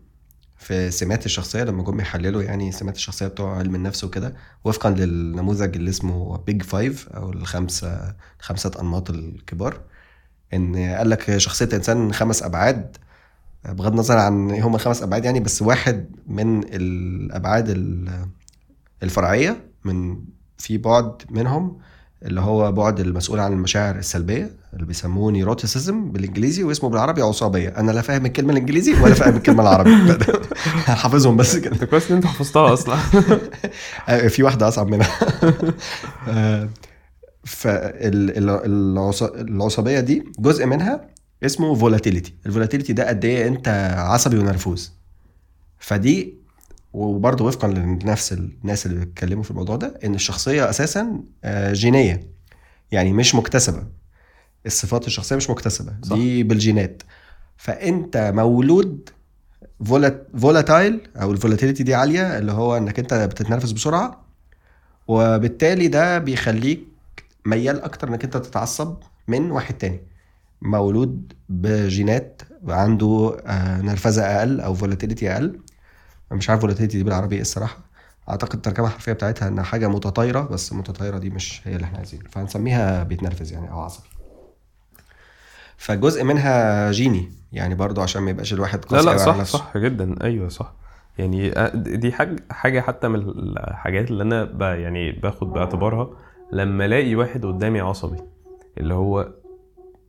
[0.67, 5.75] في سمات الشخصية لما جم يحللوا يعني سمات الشخصية بتوع علم النفس وكده وفقا للنموذج
[5.75, 9.81] اللي اسمه Big Five أو الخمسة خمسة أنماط الكبار
[10.53, 12.97] إن قال لك شخصية الانسان خمس أبعاد
[13.65, 18.27] بغض النظر عن إيه هم الخمس أبعاد يعني بس واحد من الأبعاد ال-
[19.03, 20.19] الفرعية من
[20.57, 21.79] في بعد منهم
[22.23, 27.69] اللي هو بعد المسؤول عن المشاعر السلبية اللي بيسموه neuroticism بالإنجليزي واسمه بالعربي عصابية.
[27.69, 29.91] أنا لا فاهم الكلمة الإنجليزي ولا فاهم الكلمة العربي.
[31.01, 31.85] حافظهم بس كده.
[31.85, 32.97] كويس إن أنت حفظتها أصلا.
[34.33, 35.09] في واحدة أصعب منها.
[38.67, 41.07] فالعصابية دي جزء منها
[41.43, 44.93] اسمه volatility ال volatility ده قد إيه أنت عصبي ونرفوز.
[45.79, 46.36] فدي
[46.97, 52.27] وبرضه وفقا لنفس الناس اللي بيتكلموا في الموضوع ده إن الشخصية أساسا آه، جينية
[52.91, 53.83] يعني مش مكتسبة.
[54.65, 55.93] الصفات الشخصية مش مكتسبة.
[56.03, 56.15] صح.
[56.15, 57.03] دي بالجينات.
[57.57, 59.09] فأنت مولود
[60.37, 64.25] volatile أو ال volatility دي عالية اللي هو إنك أنت بتتنرفز بسرعة
[65.07, 66.83] وبالتالي ده بيخليك
[67.45, 68.95] ميال أكتر إنك أنت تتعصب
[69.27, 69.99] من واحد تاني.
[70.61, 75.59] مولود بجينات عنده آه، نرفزة أقل أو volatility أقل.
[76.31, 77.77] مش عارف volatility دي بالعربي إيه الصراحة.
[78.29, 82.27] أعتقد الترجمة الحرفية بتاعتها إنها حاجة متطايرة بس متطايرة دي مش هي اللي إحنا عايزينها.
[82.29, 84.07] فهنسميها بيتنرفز يعني أو عصبي.
[85.77, 89.57] فجزء منها جيني يعني برضو عشان ما يبقاش الواحد لا لا صح نفسه.
[89.57, 90.15] صح جدا.
[90.23, 90.73] أيوه صح.
[91.17, 96.09] يعني دي حاجة حاجة حتى من الحاجات اللي أنا ب يعني باخد باعتبارها
[96.51, 98.17] لما ألاقي واحد قدامي عصبي
[98.77, 99.33] اللي هو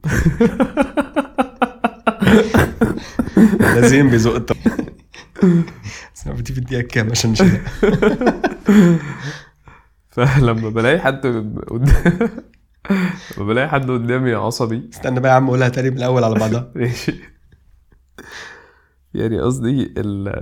[3.61, 4.37] لازم بيزق
[6.27, 7.35] بدي في الدقيقه كام عشان
[10.09, 11.27] فلما بلاقي حد
[13.37, 14.89] لما بلاقي حد قدامي عصبي.
[14.93, 16.73] استنى بقى يا عم قولها تاني من الأول على بعضها.
[16.75, 17.15] ماشي.
[19.15, 19.95] يعني قصدي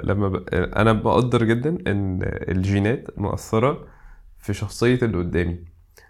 [0.04, 0.36] لما ب...
[0.54, 3.86] أنا بقدر جدا إن الجينات مؤثرة
[4.38, 5.64] في شخصية اللي قدامي.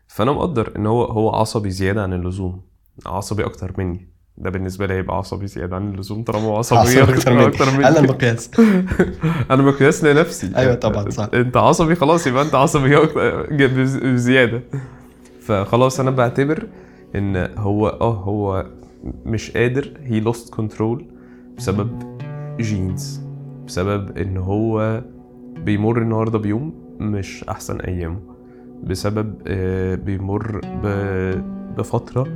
[0.07, 2.63] فأنا مقدر إن هو هو عصبي زيادة عن اللزوم
[3.07, 4.09] عصبي أكتر مني.
[4.39, 7.47] ده بالنسبة لي هيبقى عصبي زيادة عن اللزوم طالما هو عصبي أكتر مني.
[7.47, 8.51] أكتر أنا مني المقياس.
[9.51, 10.53] أنا مقياس لنفسي.
[10.57, 11.29] أيوة طبعاً، صح.
[11.35, 12.97] أنت عصبي خلاص يبقى أنت عصبي
[14.13, 14.63] بزيادة.
[15.41, 16.67] فخلاص أنا بعتبر
[17.15, 18.67] إن هو آه هو
[19.27, 21.05] مش قادر هي lost control
[21.57, 22.19] بسبب
[22.61, 23.21] genes
[23.67, 25.03] بسبب إن هو
[25.65, 28.21] بيمر النهارده بيوم مش أحسن أيامه
[28.85, 30.61] بسبب آه، بيمر
[31.79, 32.27] بفترة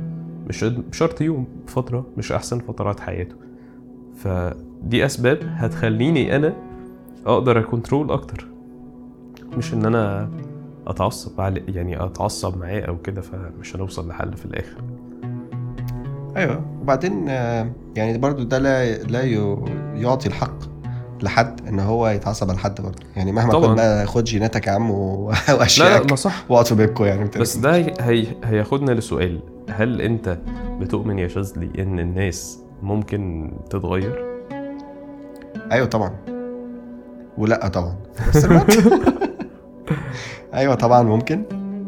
[0.51, 3.35] مش شرط يوم فترة مش أحسن فترات حياته.
[4.15, 6.53] فدي أسباب هتخليني أنا
[7.25, 8.47] أقدر أكنترول أكتر.
[9.57, 10.29] مش إن أنا
[10.87, 14.77] أتعصب على يعني أتعصب معاه أو كده فمش هنوصل لحل في الآخر.
[16.37, 16.61] أيوه.
[16.81, 19.21] وبعدين آه، يعني برضو ده لا لا
[19.95, 20.55] يعطي الحق
[21.23, 23.53] لحد إن هو يتعصب على حد برضه يعني مهما.
[23.53, 26.45] كنت بقى خد جيناتك يا عم و- لا لا واشياء ما صح.
[26.49, 29.39] واقعد في بيتكم يعني بس ده هي هياخدنا لسؤال.
[29.69, 30.37] هل أنت
[30.79, 34.25] بتؤمن يا شاذلي إن الناس ممكن تتغير؟
[35.71, 36.15] أيوه طبعا.
[37.37, 37.95] ولا طبعا.
[38.45, 38.77] الوقت
[40.53, 41.43] أيوه طبعا ممكن.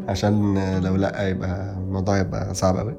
[0.08, 2.94] عشان لو لا يبقى الموضوع يبقى صعب قوي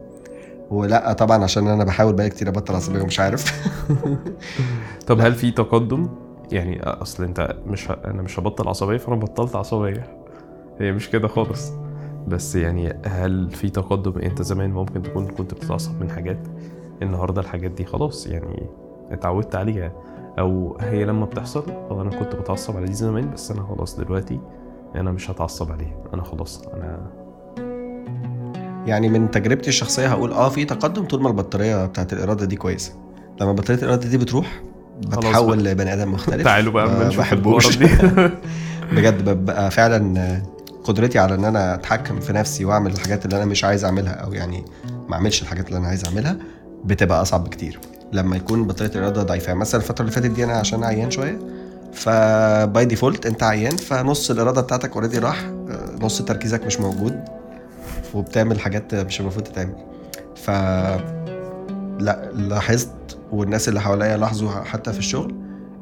[0.71, 3.69] ولا طبعا عشان أنا بحاول بقالي كتير أبطل عصبيه ومش عارف.
[5.07, 6.09] طب هل في تقدم؟
[6.51, 7.97] يعني أصل أنت مش ه...
[8.05, 10.03] أنا مش هبطل عصبية فأنا بطلت عصبية.
[10.79, 11.71] هي مش كده خالص.
[12.27, 16.39] بس يعني هل في تقدم انت زمان ممكن تكون كنت بتتعصب من حاجات؟
[17.01, 18.67] النهارده الحاجات دي خلاص يعني
[19.11, 19.91] اتعودت عليها.
[20.39, 24.39] أو هي لما بتحصل آه أنا كنت بتعصب على دي زمان بس أنا خلاص دلوقتي
[24.95, 25.97] أنا مش هتعصب عليها.
[26.13, 27.11] أنا خلاص أنا
[28.85, 32.93] يعني من تجربتي الشخصية هقول آه في تقدم طول ما البطارية بتاعت الإرادة دي كويسة.
[33.41, 34.61] لما بطارية الإرادة دي بتروح
[35.07, 35.63] بتحول.
[35.63, 36.43] لبني آدم مختلف.
[36.43, 37.77] تعالوا بقى ما بحبوش.
[38.95, 40.41] بجد ببقى فعلا
[40.85, 44.33] قدرتي على إن أنا أتحكم في نفسي وأعمل الحاجات اللي أنا مش عايز أعملها أو
[44.33, 44.65] يعني
[45.09, 46.37] ما أعملش الحاجات اللي أنا عايز أعملها
[46.85, 47.79] بتبقى أصعب بكتير.
[48.13, 49.47] لما يكون بطاريه الإرادة ضعيفة.
[49.47, 51.39] يعني مثلا الفترة اللي فاتت دي أنا عشان عيان شوية
[51.93, 55.45] ف by default أنت عيان فنص الإرادة بتاعتك already راح
[56.01, 57.19] نص تركيزك مش موجود
[58.13, 59.75] وبتعمل حاجات مش المفروض تتعمل.
[60.35, 60.49] ف
[61.99, 65.35] لا لاحظت والناس اللي حواليا لاحظوا حتى في الشغل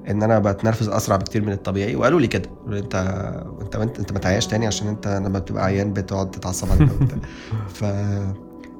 [0.09, 2.49] إن أنا بتنرفز أسرع بكتير من الطبيعي وقالوا لي كده.
[2.67, 2.95] أنت
[3.61, 7.17] أنت انت, أنت ما تعياش تاني عشان أنت لما بتبقى عيان بتقعد تتعصب عليك وبتاع.
[7.67, 7.81] ف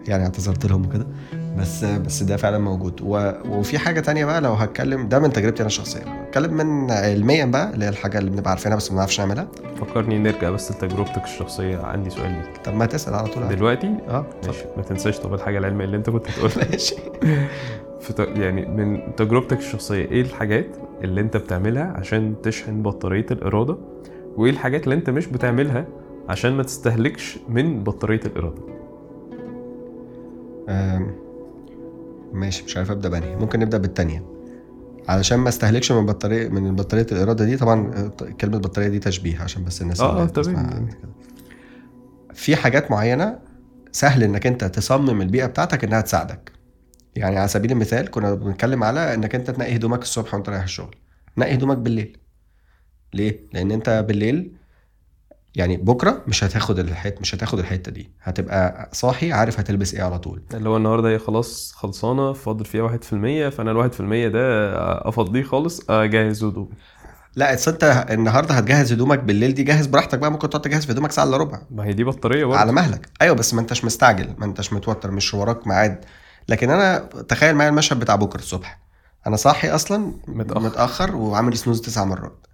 [0.07, 1.07] يعني اعتذرت لهم وكده.
[1.57, 3.01] بس بس ده فعلا موجود.
[3.01, 3.31] و...
[3.49, 7.73] وفي حاجة تانية بقى لو هتكلم ده من تجربتي أنا الشخصيه هتكلم من علميا بقى
[7.73, 9.47] اللي هي الحاجة اللي بنبقى عارفينها بس ما بنعرفش نعملها.
[9.81, 11.77] فكرني نرجع بس لتجربتك الشخصية.
[11.77, 12.57] عندي سؤال ليك.
[12.65, 13.47] طب ما تسأل على طول.
[13.47, 14.65] دلوقتي؟ آه ماشي.
[14.77, 16.95] ما تنساش طب الحاجة العلمية اللي أنت كنت بتقولها ماشي.
[18.01, 18.23] في.
[18.35, 20.67] يعني من تجربتك الشخصية إيه الحاجات
[21.03, 23.77] اللي انت بتعملها عشان تشحن بطارية الإرادة
[24.37, 25.87] وإيه الحاجات اللي انت مش بتعملها
[26.29, 28.61] عشان ما تستهلكش من بطارية الإرادة؟
[32.33, 33.35] ماشي مش عارف أبدأ بأنهي.
[33.35, 34.25] ممكن نبدأ بالتانية.
[35.07, 39.41] علشان ما استهلكش من بطارية من بطارية الإرادة دي طبعا آه، كلمة بطارية دي تشبيه
[39.41, 40.87] عشان بس الناس اللي آه،.
[42.33, 43.39] في حاجات معينة
[43.91, 46.51] سهل إنك أنت تصمم البيئة بتاعتك إنها تساعدك.
[47.15, 50.95] يعني على سبيل المثال كنا بنتكلم على إنك أنت تنقي هدومك الصبح وأنت رايح الشغل.
[51.37, 52.17] نقي هدومك بالليل.
[53.13, 54.51] ليه؟ لأن أنت بالليل
[55.55, 58.11] يعني بكرة مش هتاخد الحته مش هتاخد الحتة دي.
[58.21, 60.41] هتبقى صاحي عارف هتلبس إيه على طول.
[60.53, 64.73] اللي هو النهارده هي خلاص خلصانة فاضل فيها 1% فأنا ال 1% ده
[65.09, 66.69] أفضيه خالص أجهز هدوم
[67.35, 70.91] لا اصل أنت النهارده هتجهز هدومك بالليل دي جهز براحتك بقى ممكن تقعد تجهز في
[70.91, 71.61] هدومك ساعة إلا ربع.
[71.71, 72.59] ما هي دي بطارية برضه.
[72.59, 73.09] على مهلك.
[73.21, 76.05] أيوه بس ما أنتش مستعجل ما أنتش متوتر مش وراك ميعاد
[76.47, 78.79] لكن أنا تخيل معايا المشهد بتاع بكرة الصبح.
[79.27, 80.59] أنا صاحي أصلا متأخر.
[80.61, 82.47] متأخر وعامل سنوز تسع مرات.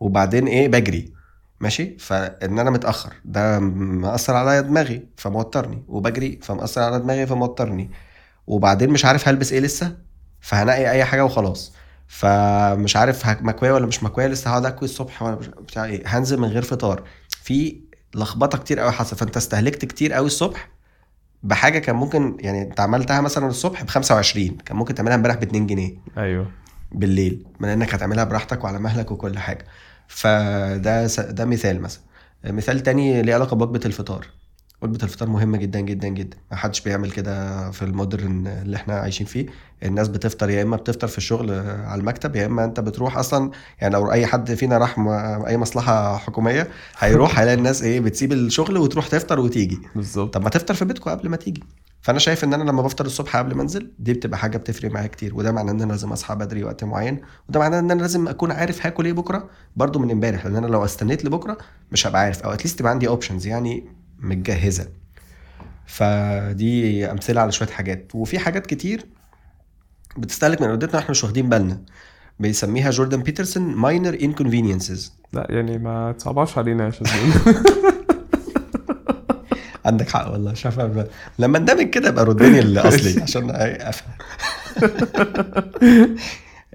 [0.00, 1.12] وبعدين إيه بجري.
[1.60, 3.12] ماشي؟ فإن أنا متأخر.
[3.24, 5.84] ده مأثر على دماغي فموترني.
[5.88, 7.90] وبجري فمأثر على دماغي فموترني.
[8.46, 9.96] وبعدين مش عارف هلبس إيه لسه.
[10.40, 11.72] فهنقي أي حاجة وخلاص.
[12.06, 16.40] فمش عارف مكويه ولا مش مكويه لسه هقعد أكوي الصبح ولا مش- بتاع إيه هنزل
[16.40, 17.02] من غير فطار.
[17.28, 17.80] في
[18.14, 20.68] لخبطة كتير قوي حصل فأنت استهلكت كتير قوي الصبح
[21.42, 25.42] بحاجة كان ممكن يعني انت عملتها مثلا الصبح ب 25 كان ممكن تعملها امبارح ب
[25.42, 25.94] 2 جنيه.
[26.18, 26.50] أيوه.
[26.92, 29.64] بالليل من إنك هتعملها براحتك وعلى مهلك وكل حاجة.
[30.08, 32.02] فده ده مثال مثلا.
[32.44, 34.26] مثال تاني ليه علاقة بوجبة الفطار.
[34.82, 36.36] وجبة الفطار مهمة جدا جدا جدا.
[36.50, 39.46] ما حدش بيعمل كده في المودرن اللي إحنا عايشين فيه.
[39.82, 41.52] الناس بتفطر يا إما بتفطر في الشغل
[41.84, 44.98] على المكتب يا إما أنت بتروح أصلا يعني لو أي حد فينا راح
[45.46, 49.78] أي مصلحة حكومية هيروح هيلاقي الناس إيه بتسيب الشغل وتروح تفطر وتيجي.
[49.96, 50.34] بالظبط.
[50.34, 51.62] طب ما تفطر في بيتكم قبل ما تيجي.
[52.00, 55.06] فأنا شايف إن أنا لما بفطر الصبح قبل ما أنزل دي بتبقى حاجة بتفرق معايا
[55.06, 55.34] كتير.
[55.34, 57.20] وده معناه إن أنا لازم أصحى بدري وقت معين.
[57.48, 60.46] وده معناه إن أنا لازم أكون عارف هاكل إيه بكرة برضو من إمبارح.
[60.46, 61.58] لأن أنا لو استنيت لبكرة
[61.92, 62.42] مش هبقى عارف.
[62.42, 64.88] أو at least يبقى عندي options يعني متجهزة.
[65.86, 68.14] فدي أمثلة على شوية حاجات.
[68.14, 69.06] وفي حاجات كتير
[70.16, 71.80] بتستهلك من إرادتنا إحنا مش واخدين بالنا.
[72.40, 76.92] بيسميها جوردن بيترسون minor inconveniences لا يعني ما تصعبهاش علينا يا
[79.86, 81.06] عندك حق والله مش عارف
[81.38, 84.12] لما اندمج كده يبقى ردني لأصلي عشان أفهم.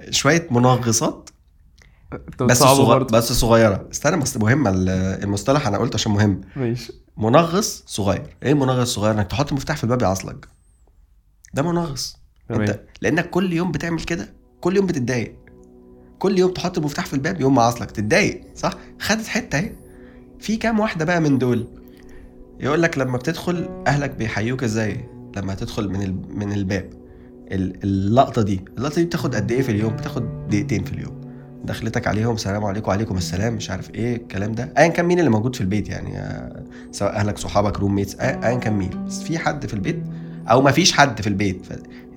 [0.10, 1.30] شوية منغصات
[2.42, 2.88] بس صعبة صغ...
[2.88, 3.18] برضه.
[3.18, 3.88] بس صغيرة.
[3.92, 4.90] استنى بس مهمة ال-
[5.24, 6.42] المصطلح أنا قلت عشان مهم.
[6.56, 6.94] ماشي.
[7.18, 8.36] منغص صغير.
[8.44, 10.48] إيه منغص صغير؟ إنك تحط مفتاح في الباب يعصلك
[11.54, 12.18] ده منغص.
[12.52, 15.36] أنت لأنك كل يوم بتعمل كده كل يوم بتتضايق.
[16.20, 17.92] كل يوم تحط المفتاح في الباب يوم ما عصلك.
[17.92, 19.72] تتضايق صح؟ خدت حتة أهي.
[20.40, 21.68] في كام واحدة بقى من دول؟
[22.60, 26.90] يقول لك لما بتدخل أهلك بيحيوك إزاي؟ لما تدخل من من الباب.
[27.52, 28.66] ال- اللقطة دي.
[28.78, 31.22] اللقطة دي بتاخد قد إيه في اليوم؟ بتاخد دقيقتين في اليوم.
[31.64, 34.74] دخلتك عليهم سلام عليكم وعليكم السلام مش عارف إيه الكلام ده.
[34.78, 38.74] ايا كان مين اللي موجود في البيت يعني؟ آه، سواء أهلك صحابك roommates ايا كان
[38.74, 39.06] مين.
[39.06, 40.04] بس في حد في البيت؟
[40.52, 41.68] أو ما فيش حد في البيت.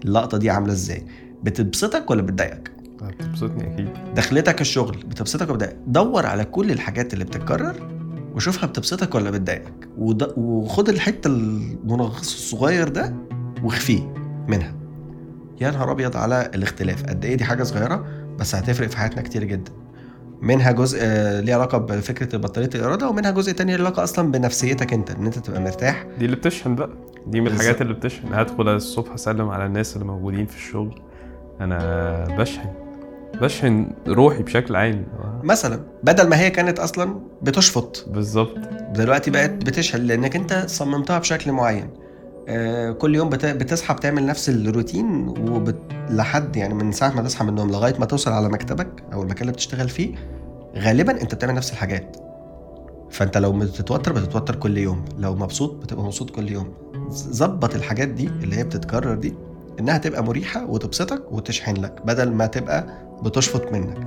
[0.04, 1.06] اللقطة دي عاملة إزاي؟
[1.42, 3.88] بتبسطك ولا بتضايقك؟ بتبسطني أكيد.
[4.14, 7.96] دخلتك الشغل بتبسطك ولا بتضايقك؟ دور على كل الحاجات اللي بتتكرر
[8.34, 9.88] وشوفها بتبسطك ولا بتضايقك.
[10.36, 13.14] وخد الحتة المنغص الصغير ده
[13.62, 14.14] واخفيه
[14.48, 14.74] منها.
[15.60, 17.04] يا نهار أبيض على الاختلاف.
[17.04, 18.06] قد إيه دي حاجة صغيرة؟
[18.38, 19.72] بس هتفرق في حياتنا كتير جدا.
[20.40, 24.92] منها جزء آه، ليه علاقة بفكرة بطاريه الإرادة ومنها جزء تاني ليه علاقة أصلا بنفسيتك
[24.92, 26.06] أنت إن أنت تبقى مرتاح.
[26.18, 26.90] دي اللي بتشحن بقى.
[27.26, 27.46] دي من.
[27.46, 31.00] الحاجات اللي بتشحن هدخل الصبح أسلم على الناس اللي موجودين في الشغل.
[31.60, 32.68] أنا بشحن.
[33.40, 35.06] بشحن روحي بشكل عام.
[35.42, 38.04] مثلا بدل ما هي كانت أصلا بتشفط.
[38.08, 38.58] بالظبط.
[38.94, 41.90] دلوقتي بقت بتشحن لأنك أنت صممتها بشكل معين.
[42.98, 45.76] كل يوم بت- بتصحى بتعمل نفس الروتين وبت...
[46.10, 49.40] لحد يعني من ساعة ما تصحى من النوم لغاية ما توصل على مكتبك أو المكان
[49.40, 50.14] اللي بتشتغل فيه
[50.76, 52.16] غالبا أنت بتعمل نفس الحاجات.
[53.10, 55.04] فأنت لو بتتوتر بتتوتر كل يوم.
[55.18, 56.72] لو مبسوط بتبقى مبسوط كل يوم.
[57.10, 59.34] ظبط الحاجات دي اللي هي بتتكرر دي
[59.80, 62.86] إنها تبقى مريحة وتبسطك وتشحن لك بدل ما تبقى
[63.22, 63.98] بتشفط منك.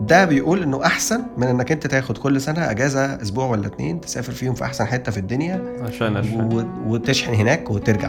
[0.00, 4.32] ده بيقول إنه أحسن من إنك أنت تاخد كل سنة أجازة أسبوع ولا اتنين تسافر
[4.32, 6.64] فيهم في أحسن حتة في الدنيا عشان و...
[6.92, 8.08] وتشحن هناك وترجع.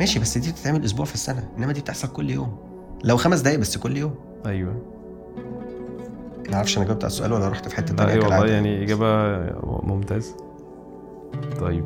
[0.00, 2.56] ماشي بس دي بتتعمل أسبوع في السنة إنما دي بتحصل كل يوم.
[3.04, 4.14] لو خمس دقايق بس كل يوم.
[4.46, 4.82] أيوه.
[6.48, 8.46] ما أعرفش أنا جاوبت على السؤال ولا رحت في حتة لا تانية إيه والله.
[8.46, 9.06] يعني إجابة
[9.82, 10.36] ممتازه
[11.60, 11.84] طيب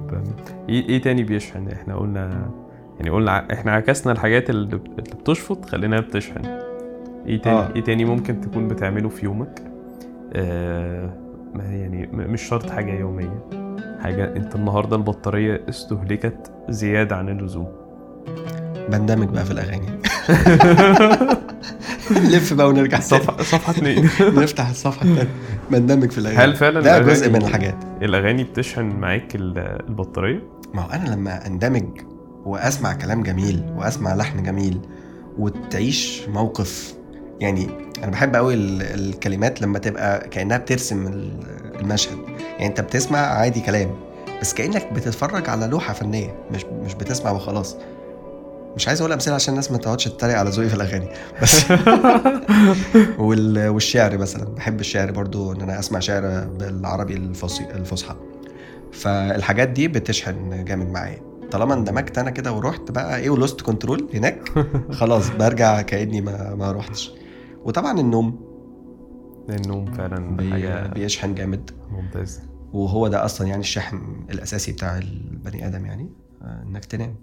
[0.69, 2.51] إيه إيه تاني بيشحن؟ إحنا قلنا
[2.99, 6.70] يعني قلنا إحنا عكسنا الحاجات اللي بتشفط خليناها بتشحن.
[7.27, 7.73] إيه تاني؟ آه.
[7.77, 9.63] إيه تاني ممكن تكون بتعمله في يومك؟
[10.33, 11.11] آه
[11.57, 13.45] يعني مش شرط حاجة يومية.
[14.01, 17.69] حاجة انت النهارده البطارية استهلكت زيادة عن اللزوم.
[18.89, 19.87] بندمج بقى في الأغاني.
[22.11, 24.05] نلف بقى ونرجع صفحة صفحة اتنين.
[24.43, 25.31] نفتح الصفحة الثانية
[25.71, 26.39] بندمج في الأغاني.
[26.45, 27.75] هل فعلا ده جزء من الحاجات.
[28.03, 30.43] الأغاني بتشحن معاك ال- البطارية؟
[30.75, 31.85] ما هو أنا لما أندمج
[32.45, 34.81] وأسمع كلام جميل وأسمع لحن جميل
[35.39, 36.95] وتعيش موقف
[37.41, 37.69] يعني
[38.03, 41.41] أنا بحب قوي ال- الكلمات لما تبقى كأنها بترسم ال-
[41.81, 42.19] المشهد.
[42.41, 43.91] يعني أنت بتسمع عادي كلام
[44.41, 47.77] بس كأنك بتتفرج على لوحة فنية مش مش بتسمع وخلاص.
[48.77, 51.09] مش عايز أقول أمثلة عشان الناس ما تقعدش تتريق على ذوقي في الأغاني.
[51.43, 51.65] بس
[53.19, 58.17] وال- والشعر مثلا بحب الشعر برضو إن أنا أسمع شعر بالعربي الفصحى.
[58.93, 61.19] فالحاجات دي بتشحن جامد معايا.
[61.51, 64.41] طالما اندمجت أنا كده ورحت بقى إيه ولوست كنترول هناك
[64.93, 67.13] خلاص برجع كأني ما ما روحتش.
[67.65, 68.51] وطبعا النوم.
[69.51, 71.71] النوم فعلا بي حاجة بيشحن جامد.
[71.91, 72.41] ممتازه
[72.73, 76.09] وهو ده أصلا يعني الشحن الأساسي بتاع البني آدم يعني
[76.43, 77.15] آه، إنك تنام.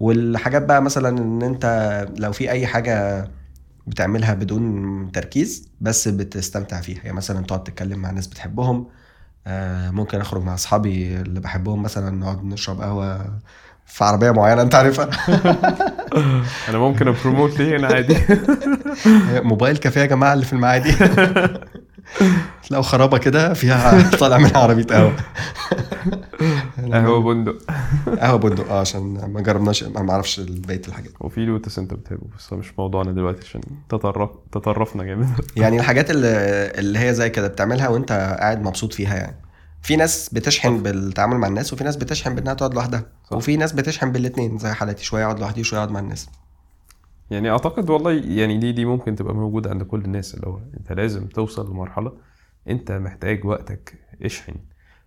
[0.00, 3.28] والحاجات بقى مثلا إن أنت لو في أي حاجة
[3.86, 6.98] بتعملها بدون تركيز بس بتستمتع فيها.
[7.04, 8.86] يعني مثلا تقعد تتكلم مع ناس بتحبهم
[9.46, 13.38] آه، ممكن أخرج مع أصحابي اللي بحبهم مثلا نقعد نشرب قهوة
[13.88, 15.10] في عربية معينة أنت عارفها؟
[16.68, 18.16] أنا ممكن أبروموت ليه هنا عادي؟
[19.48, 20.92] موبايل كافيه يا جماعة اللي في المعادي.
[22.68, 25.12] تلاقوا خرابة كده فيها طالع منها عربية قهوة.
[26.92, 27.54] قهوة بندق.
[28.20, 32.52] قهوة بندق آه عشان ما جربناش ما أعرفش بقيه الحاجات وفي لوتس أنت بتحبه بس
[32.52, 35.28] مش موضوعنا دلوقتي عشان تطرف تطرفنا جامد.
[35.56, 36.28] يعني الحاجات اللي,
[36.78, 39.36] اللي هي زي كده بتعملها وأنت قاعد مبسوط فيها يعني.
[39.82, 43.06] في ناس بتشحن بالتعامل مع الناس وفي ناس بتشحن بإنها تقعد لوحدها.
[43.24, 43.36] صح.
[43.36, 46.28] وفي ناس بتشحن بالاثنين زي حالتي شوية أقعد لوحدي وشوية أقعد مع الناس.
[47.30, 50.92] يعني أعتقد والله يعني دي دي ممكن تبقى موجودة عند كل الناس اللي هو أنت
[50.92, 52.12] لازم توصل لمرحلة
[52.68, 54.54] أنت محتاج وقتك اشحن.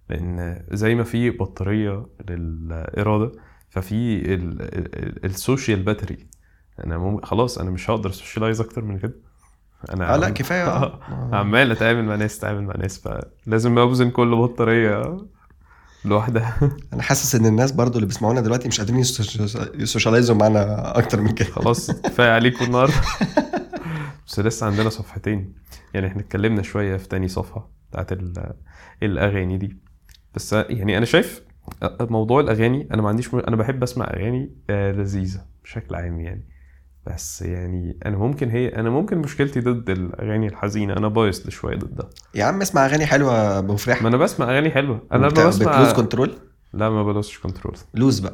[0.09, 3.31] لأن زي ما في بطارية للإرادة
[3.69, 6.27] ففي ال- ال- ال social battery.
[6.85, 7.21] أنا مم...
[7.21, 9.13] خلاص أنا مش هقدر socialize أكتر من كده.
[9.93, 10.99] أنا آه لا كفاية آه.
[11.33, 13.07] عمال أتعامل مع ناس أتعامل مع ناس
[13.47, 15.17] فلازم اوزن كل بطارية
[16.05, 16.57] لوحدها.
[16.93, 21.31] أنا حاسس إن الناس برضو اللي بيسمعونا دلوقتي مش قادرين يسوش- يسوشيالايزوا معانا أكتر من
[21.31, 21.47] كده.
[21.49, 22.93] خلاص كفاية عليكم النهارده.
[24.27, 25.53] بس لسه عندنا صفحتين.
[25.93, 28.53] يعني إحنا اتكلمنا شوية في تاني صفحة بتاعت ال-
[29.03, 29.77] الأغاني دي.
[30.35, 31.41] بس يعني أنا شايف
[32.01, 33.37] موضوع الأغاني أنا ما عنديش م...
[33.39, 36.47] أنا بحب أسمع أغاني آه، لذيذة بشكل عام يعني.
[37.07, 42.09] بس يعني أنا ممكن هي أنا ممكن مشكلتي ضد الأغاني الحزينة أنا بايظ شوية ضدها.
[42.35, 45.01] يا عم اسمع أغاني حلوة مفرحه ما أنا بسمع أغاني حلوة.
[45.11, 46.33] أنا بت- بسمع بت lose control
[46.73, 48.33] لا ما ب lose ش control lose بقى.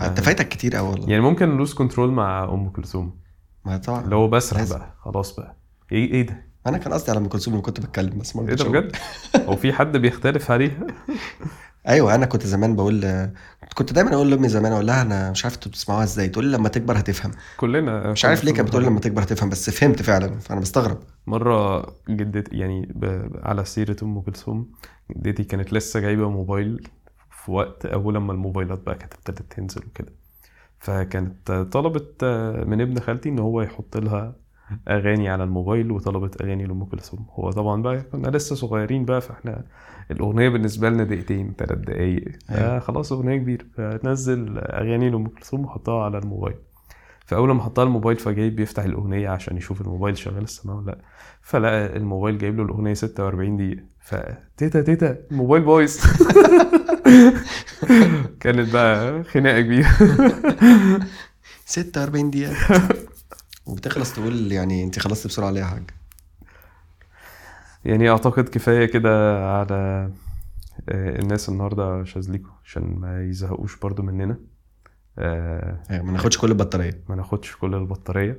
[0.00, 0.22] أنت آه.
[0.22, 1.08] فايتك كتير قوي والله.
[1.10, 3.18] يعني ممكن lose control مع أم كلثوم.
[3.64, 4.04] ما طبعا.
[4.04, 4.78] اللي هو بسرح لازم.
[4.78, 4.94] بقى.
[5.00, 5.56] خلاص بقى.
[5.92, 8.64] إيه إيه ده؟ أنا كان قصدي على أم كلثوم كنت بتكلم بس ما إيه ده.
[8.64, 8.96] بجد؟
[9.36, 10.78] هو في حد بيختلف عليها؟
[11.88, 13.30] أيوه أنا كنت زمان بقول
[13.74, 16.56] كنت دايما أقول لأمي زمان أقول لها أنا مش عارف أنتوا بتسمعوها إزاي تقول لي
[16.56, 17.30] لما تكبر هتفهم.
[17.56, 20.98] كلنا مش عارف ليه كانت بتقول لي لما تكبر هتفهم بس فهمت فعلا فأنا بستغرب.
[21.26, 23.30] مرة جدتي يعني ب...
[23.42, 24.72] على سيرة أم كلثوم
[25.10, 26.88] جدتي كانت لسه جايبة موبايل
[27.30, 30.12] في وقت أول لما الموبايلات بقى كانت ابتدت تنزل وكده.
[30.78, 32.24] فكانت طلبت
[32.66, 34.36] من ابن خالتي إن هو يحط لها
[34.88, 37.26] أغاني على الموبايل وطلبت أغاني لأم كلثوم.
[37.30, 39.64] هو طبعا بقى كنا لسه صغيرين بقى فإحنا
[40.10, 42.24] الأغنية بالنسبة لنا دقيقتين تلات دقايق.
[42.50, 42.50] أيوة.
[42.50, 43.64] آه خلاص أغنية كبيرة.
[43.76, 46.56] فنزل أغاني لأم كلثوم وحطها على الموبايل.
[47.26, 50.98] فأول ما حطها الموبايل فجاي بيفتح الأغنية عشان يشوف الموبايل شغال السماء ولا لأ.
[51.42, 53.82] فلقى الموبايل جايب له الأغنية 46 دقيقة.
[54.00, 55.96] فتيتا تيتا الموبايل بايظ.
[58.40, 59.88] كانت بقى خناقة كبيرة.
[61.66, 62.54] 46 دقيقة.
[63.66, 65.90] وبتخلص تقول يعني أنت خلصت بسرعة ليه يا حاج
[67.86, 70.10] يعني أعتقد كفاية كده على
[70.88, 74.36] آه، الناس النهارده شاذليكوا عشان ما يزهقوش برضو مننا.
[75.18, 77.00] آه، أيوه ما ناخدش كل البطارية.
[77.08, 78.38] ما ناخدش كل البطارية.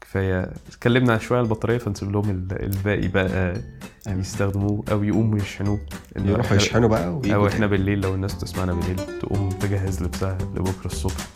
[0.00, 3.60] كفاية اتكلمنا شوية عن البطارية فنسيب لهم ال- الباقي بقى
[4.08, 5.80] يستخدموه أو يقوموا يشحنوه.
[6.16, 11.26] يروحوا يشحنوا بقى أو إحنا بالليل لو الناس بتسمعنا بالليل تقوم تجهز لبسها لبكرة الصبح.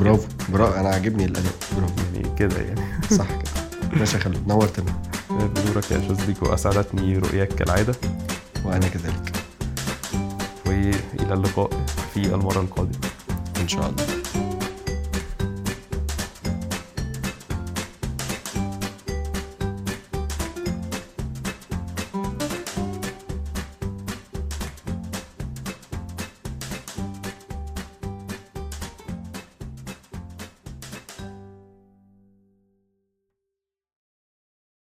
[0.00, 1.52] برافو برافو أنا عاجبني الأداء.
[1.78, 2.80] برافو يعني كده يعني.
[3.10, 3.50] صح كده.
[3.98, 5.02] ماشي يا خالد نورتنا.
[5.38, 7.94] بنورك يا شاذليك وأسعدتني رؤياك كالعادة.
[8.64, 9.32] وأنا كذلك.
[10.66, 11.70] وإلى اللقاء
[12.14, 13.08] في المرة القادمة.
[13.60, 14.23] إن شاء الله.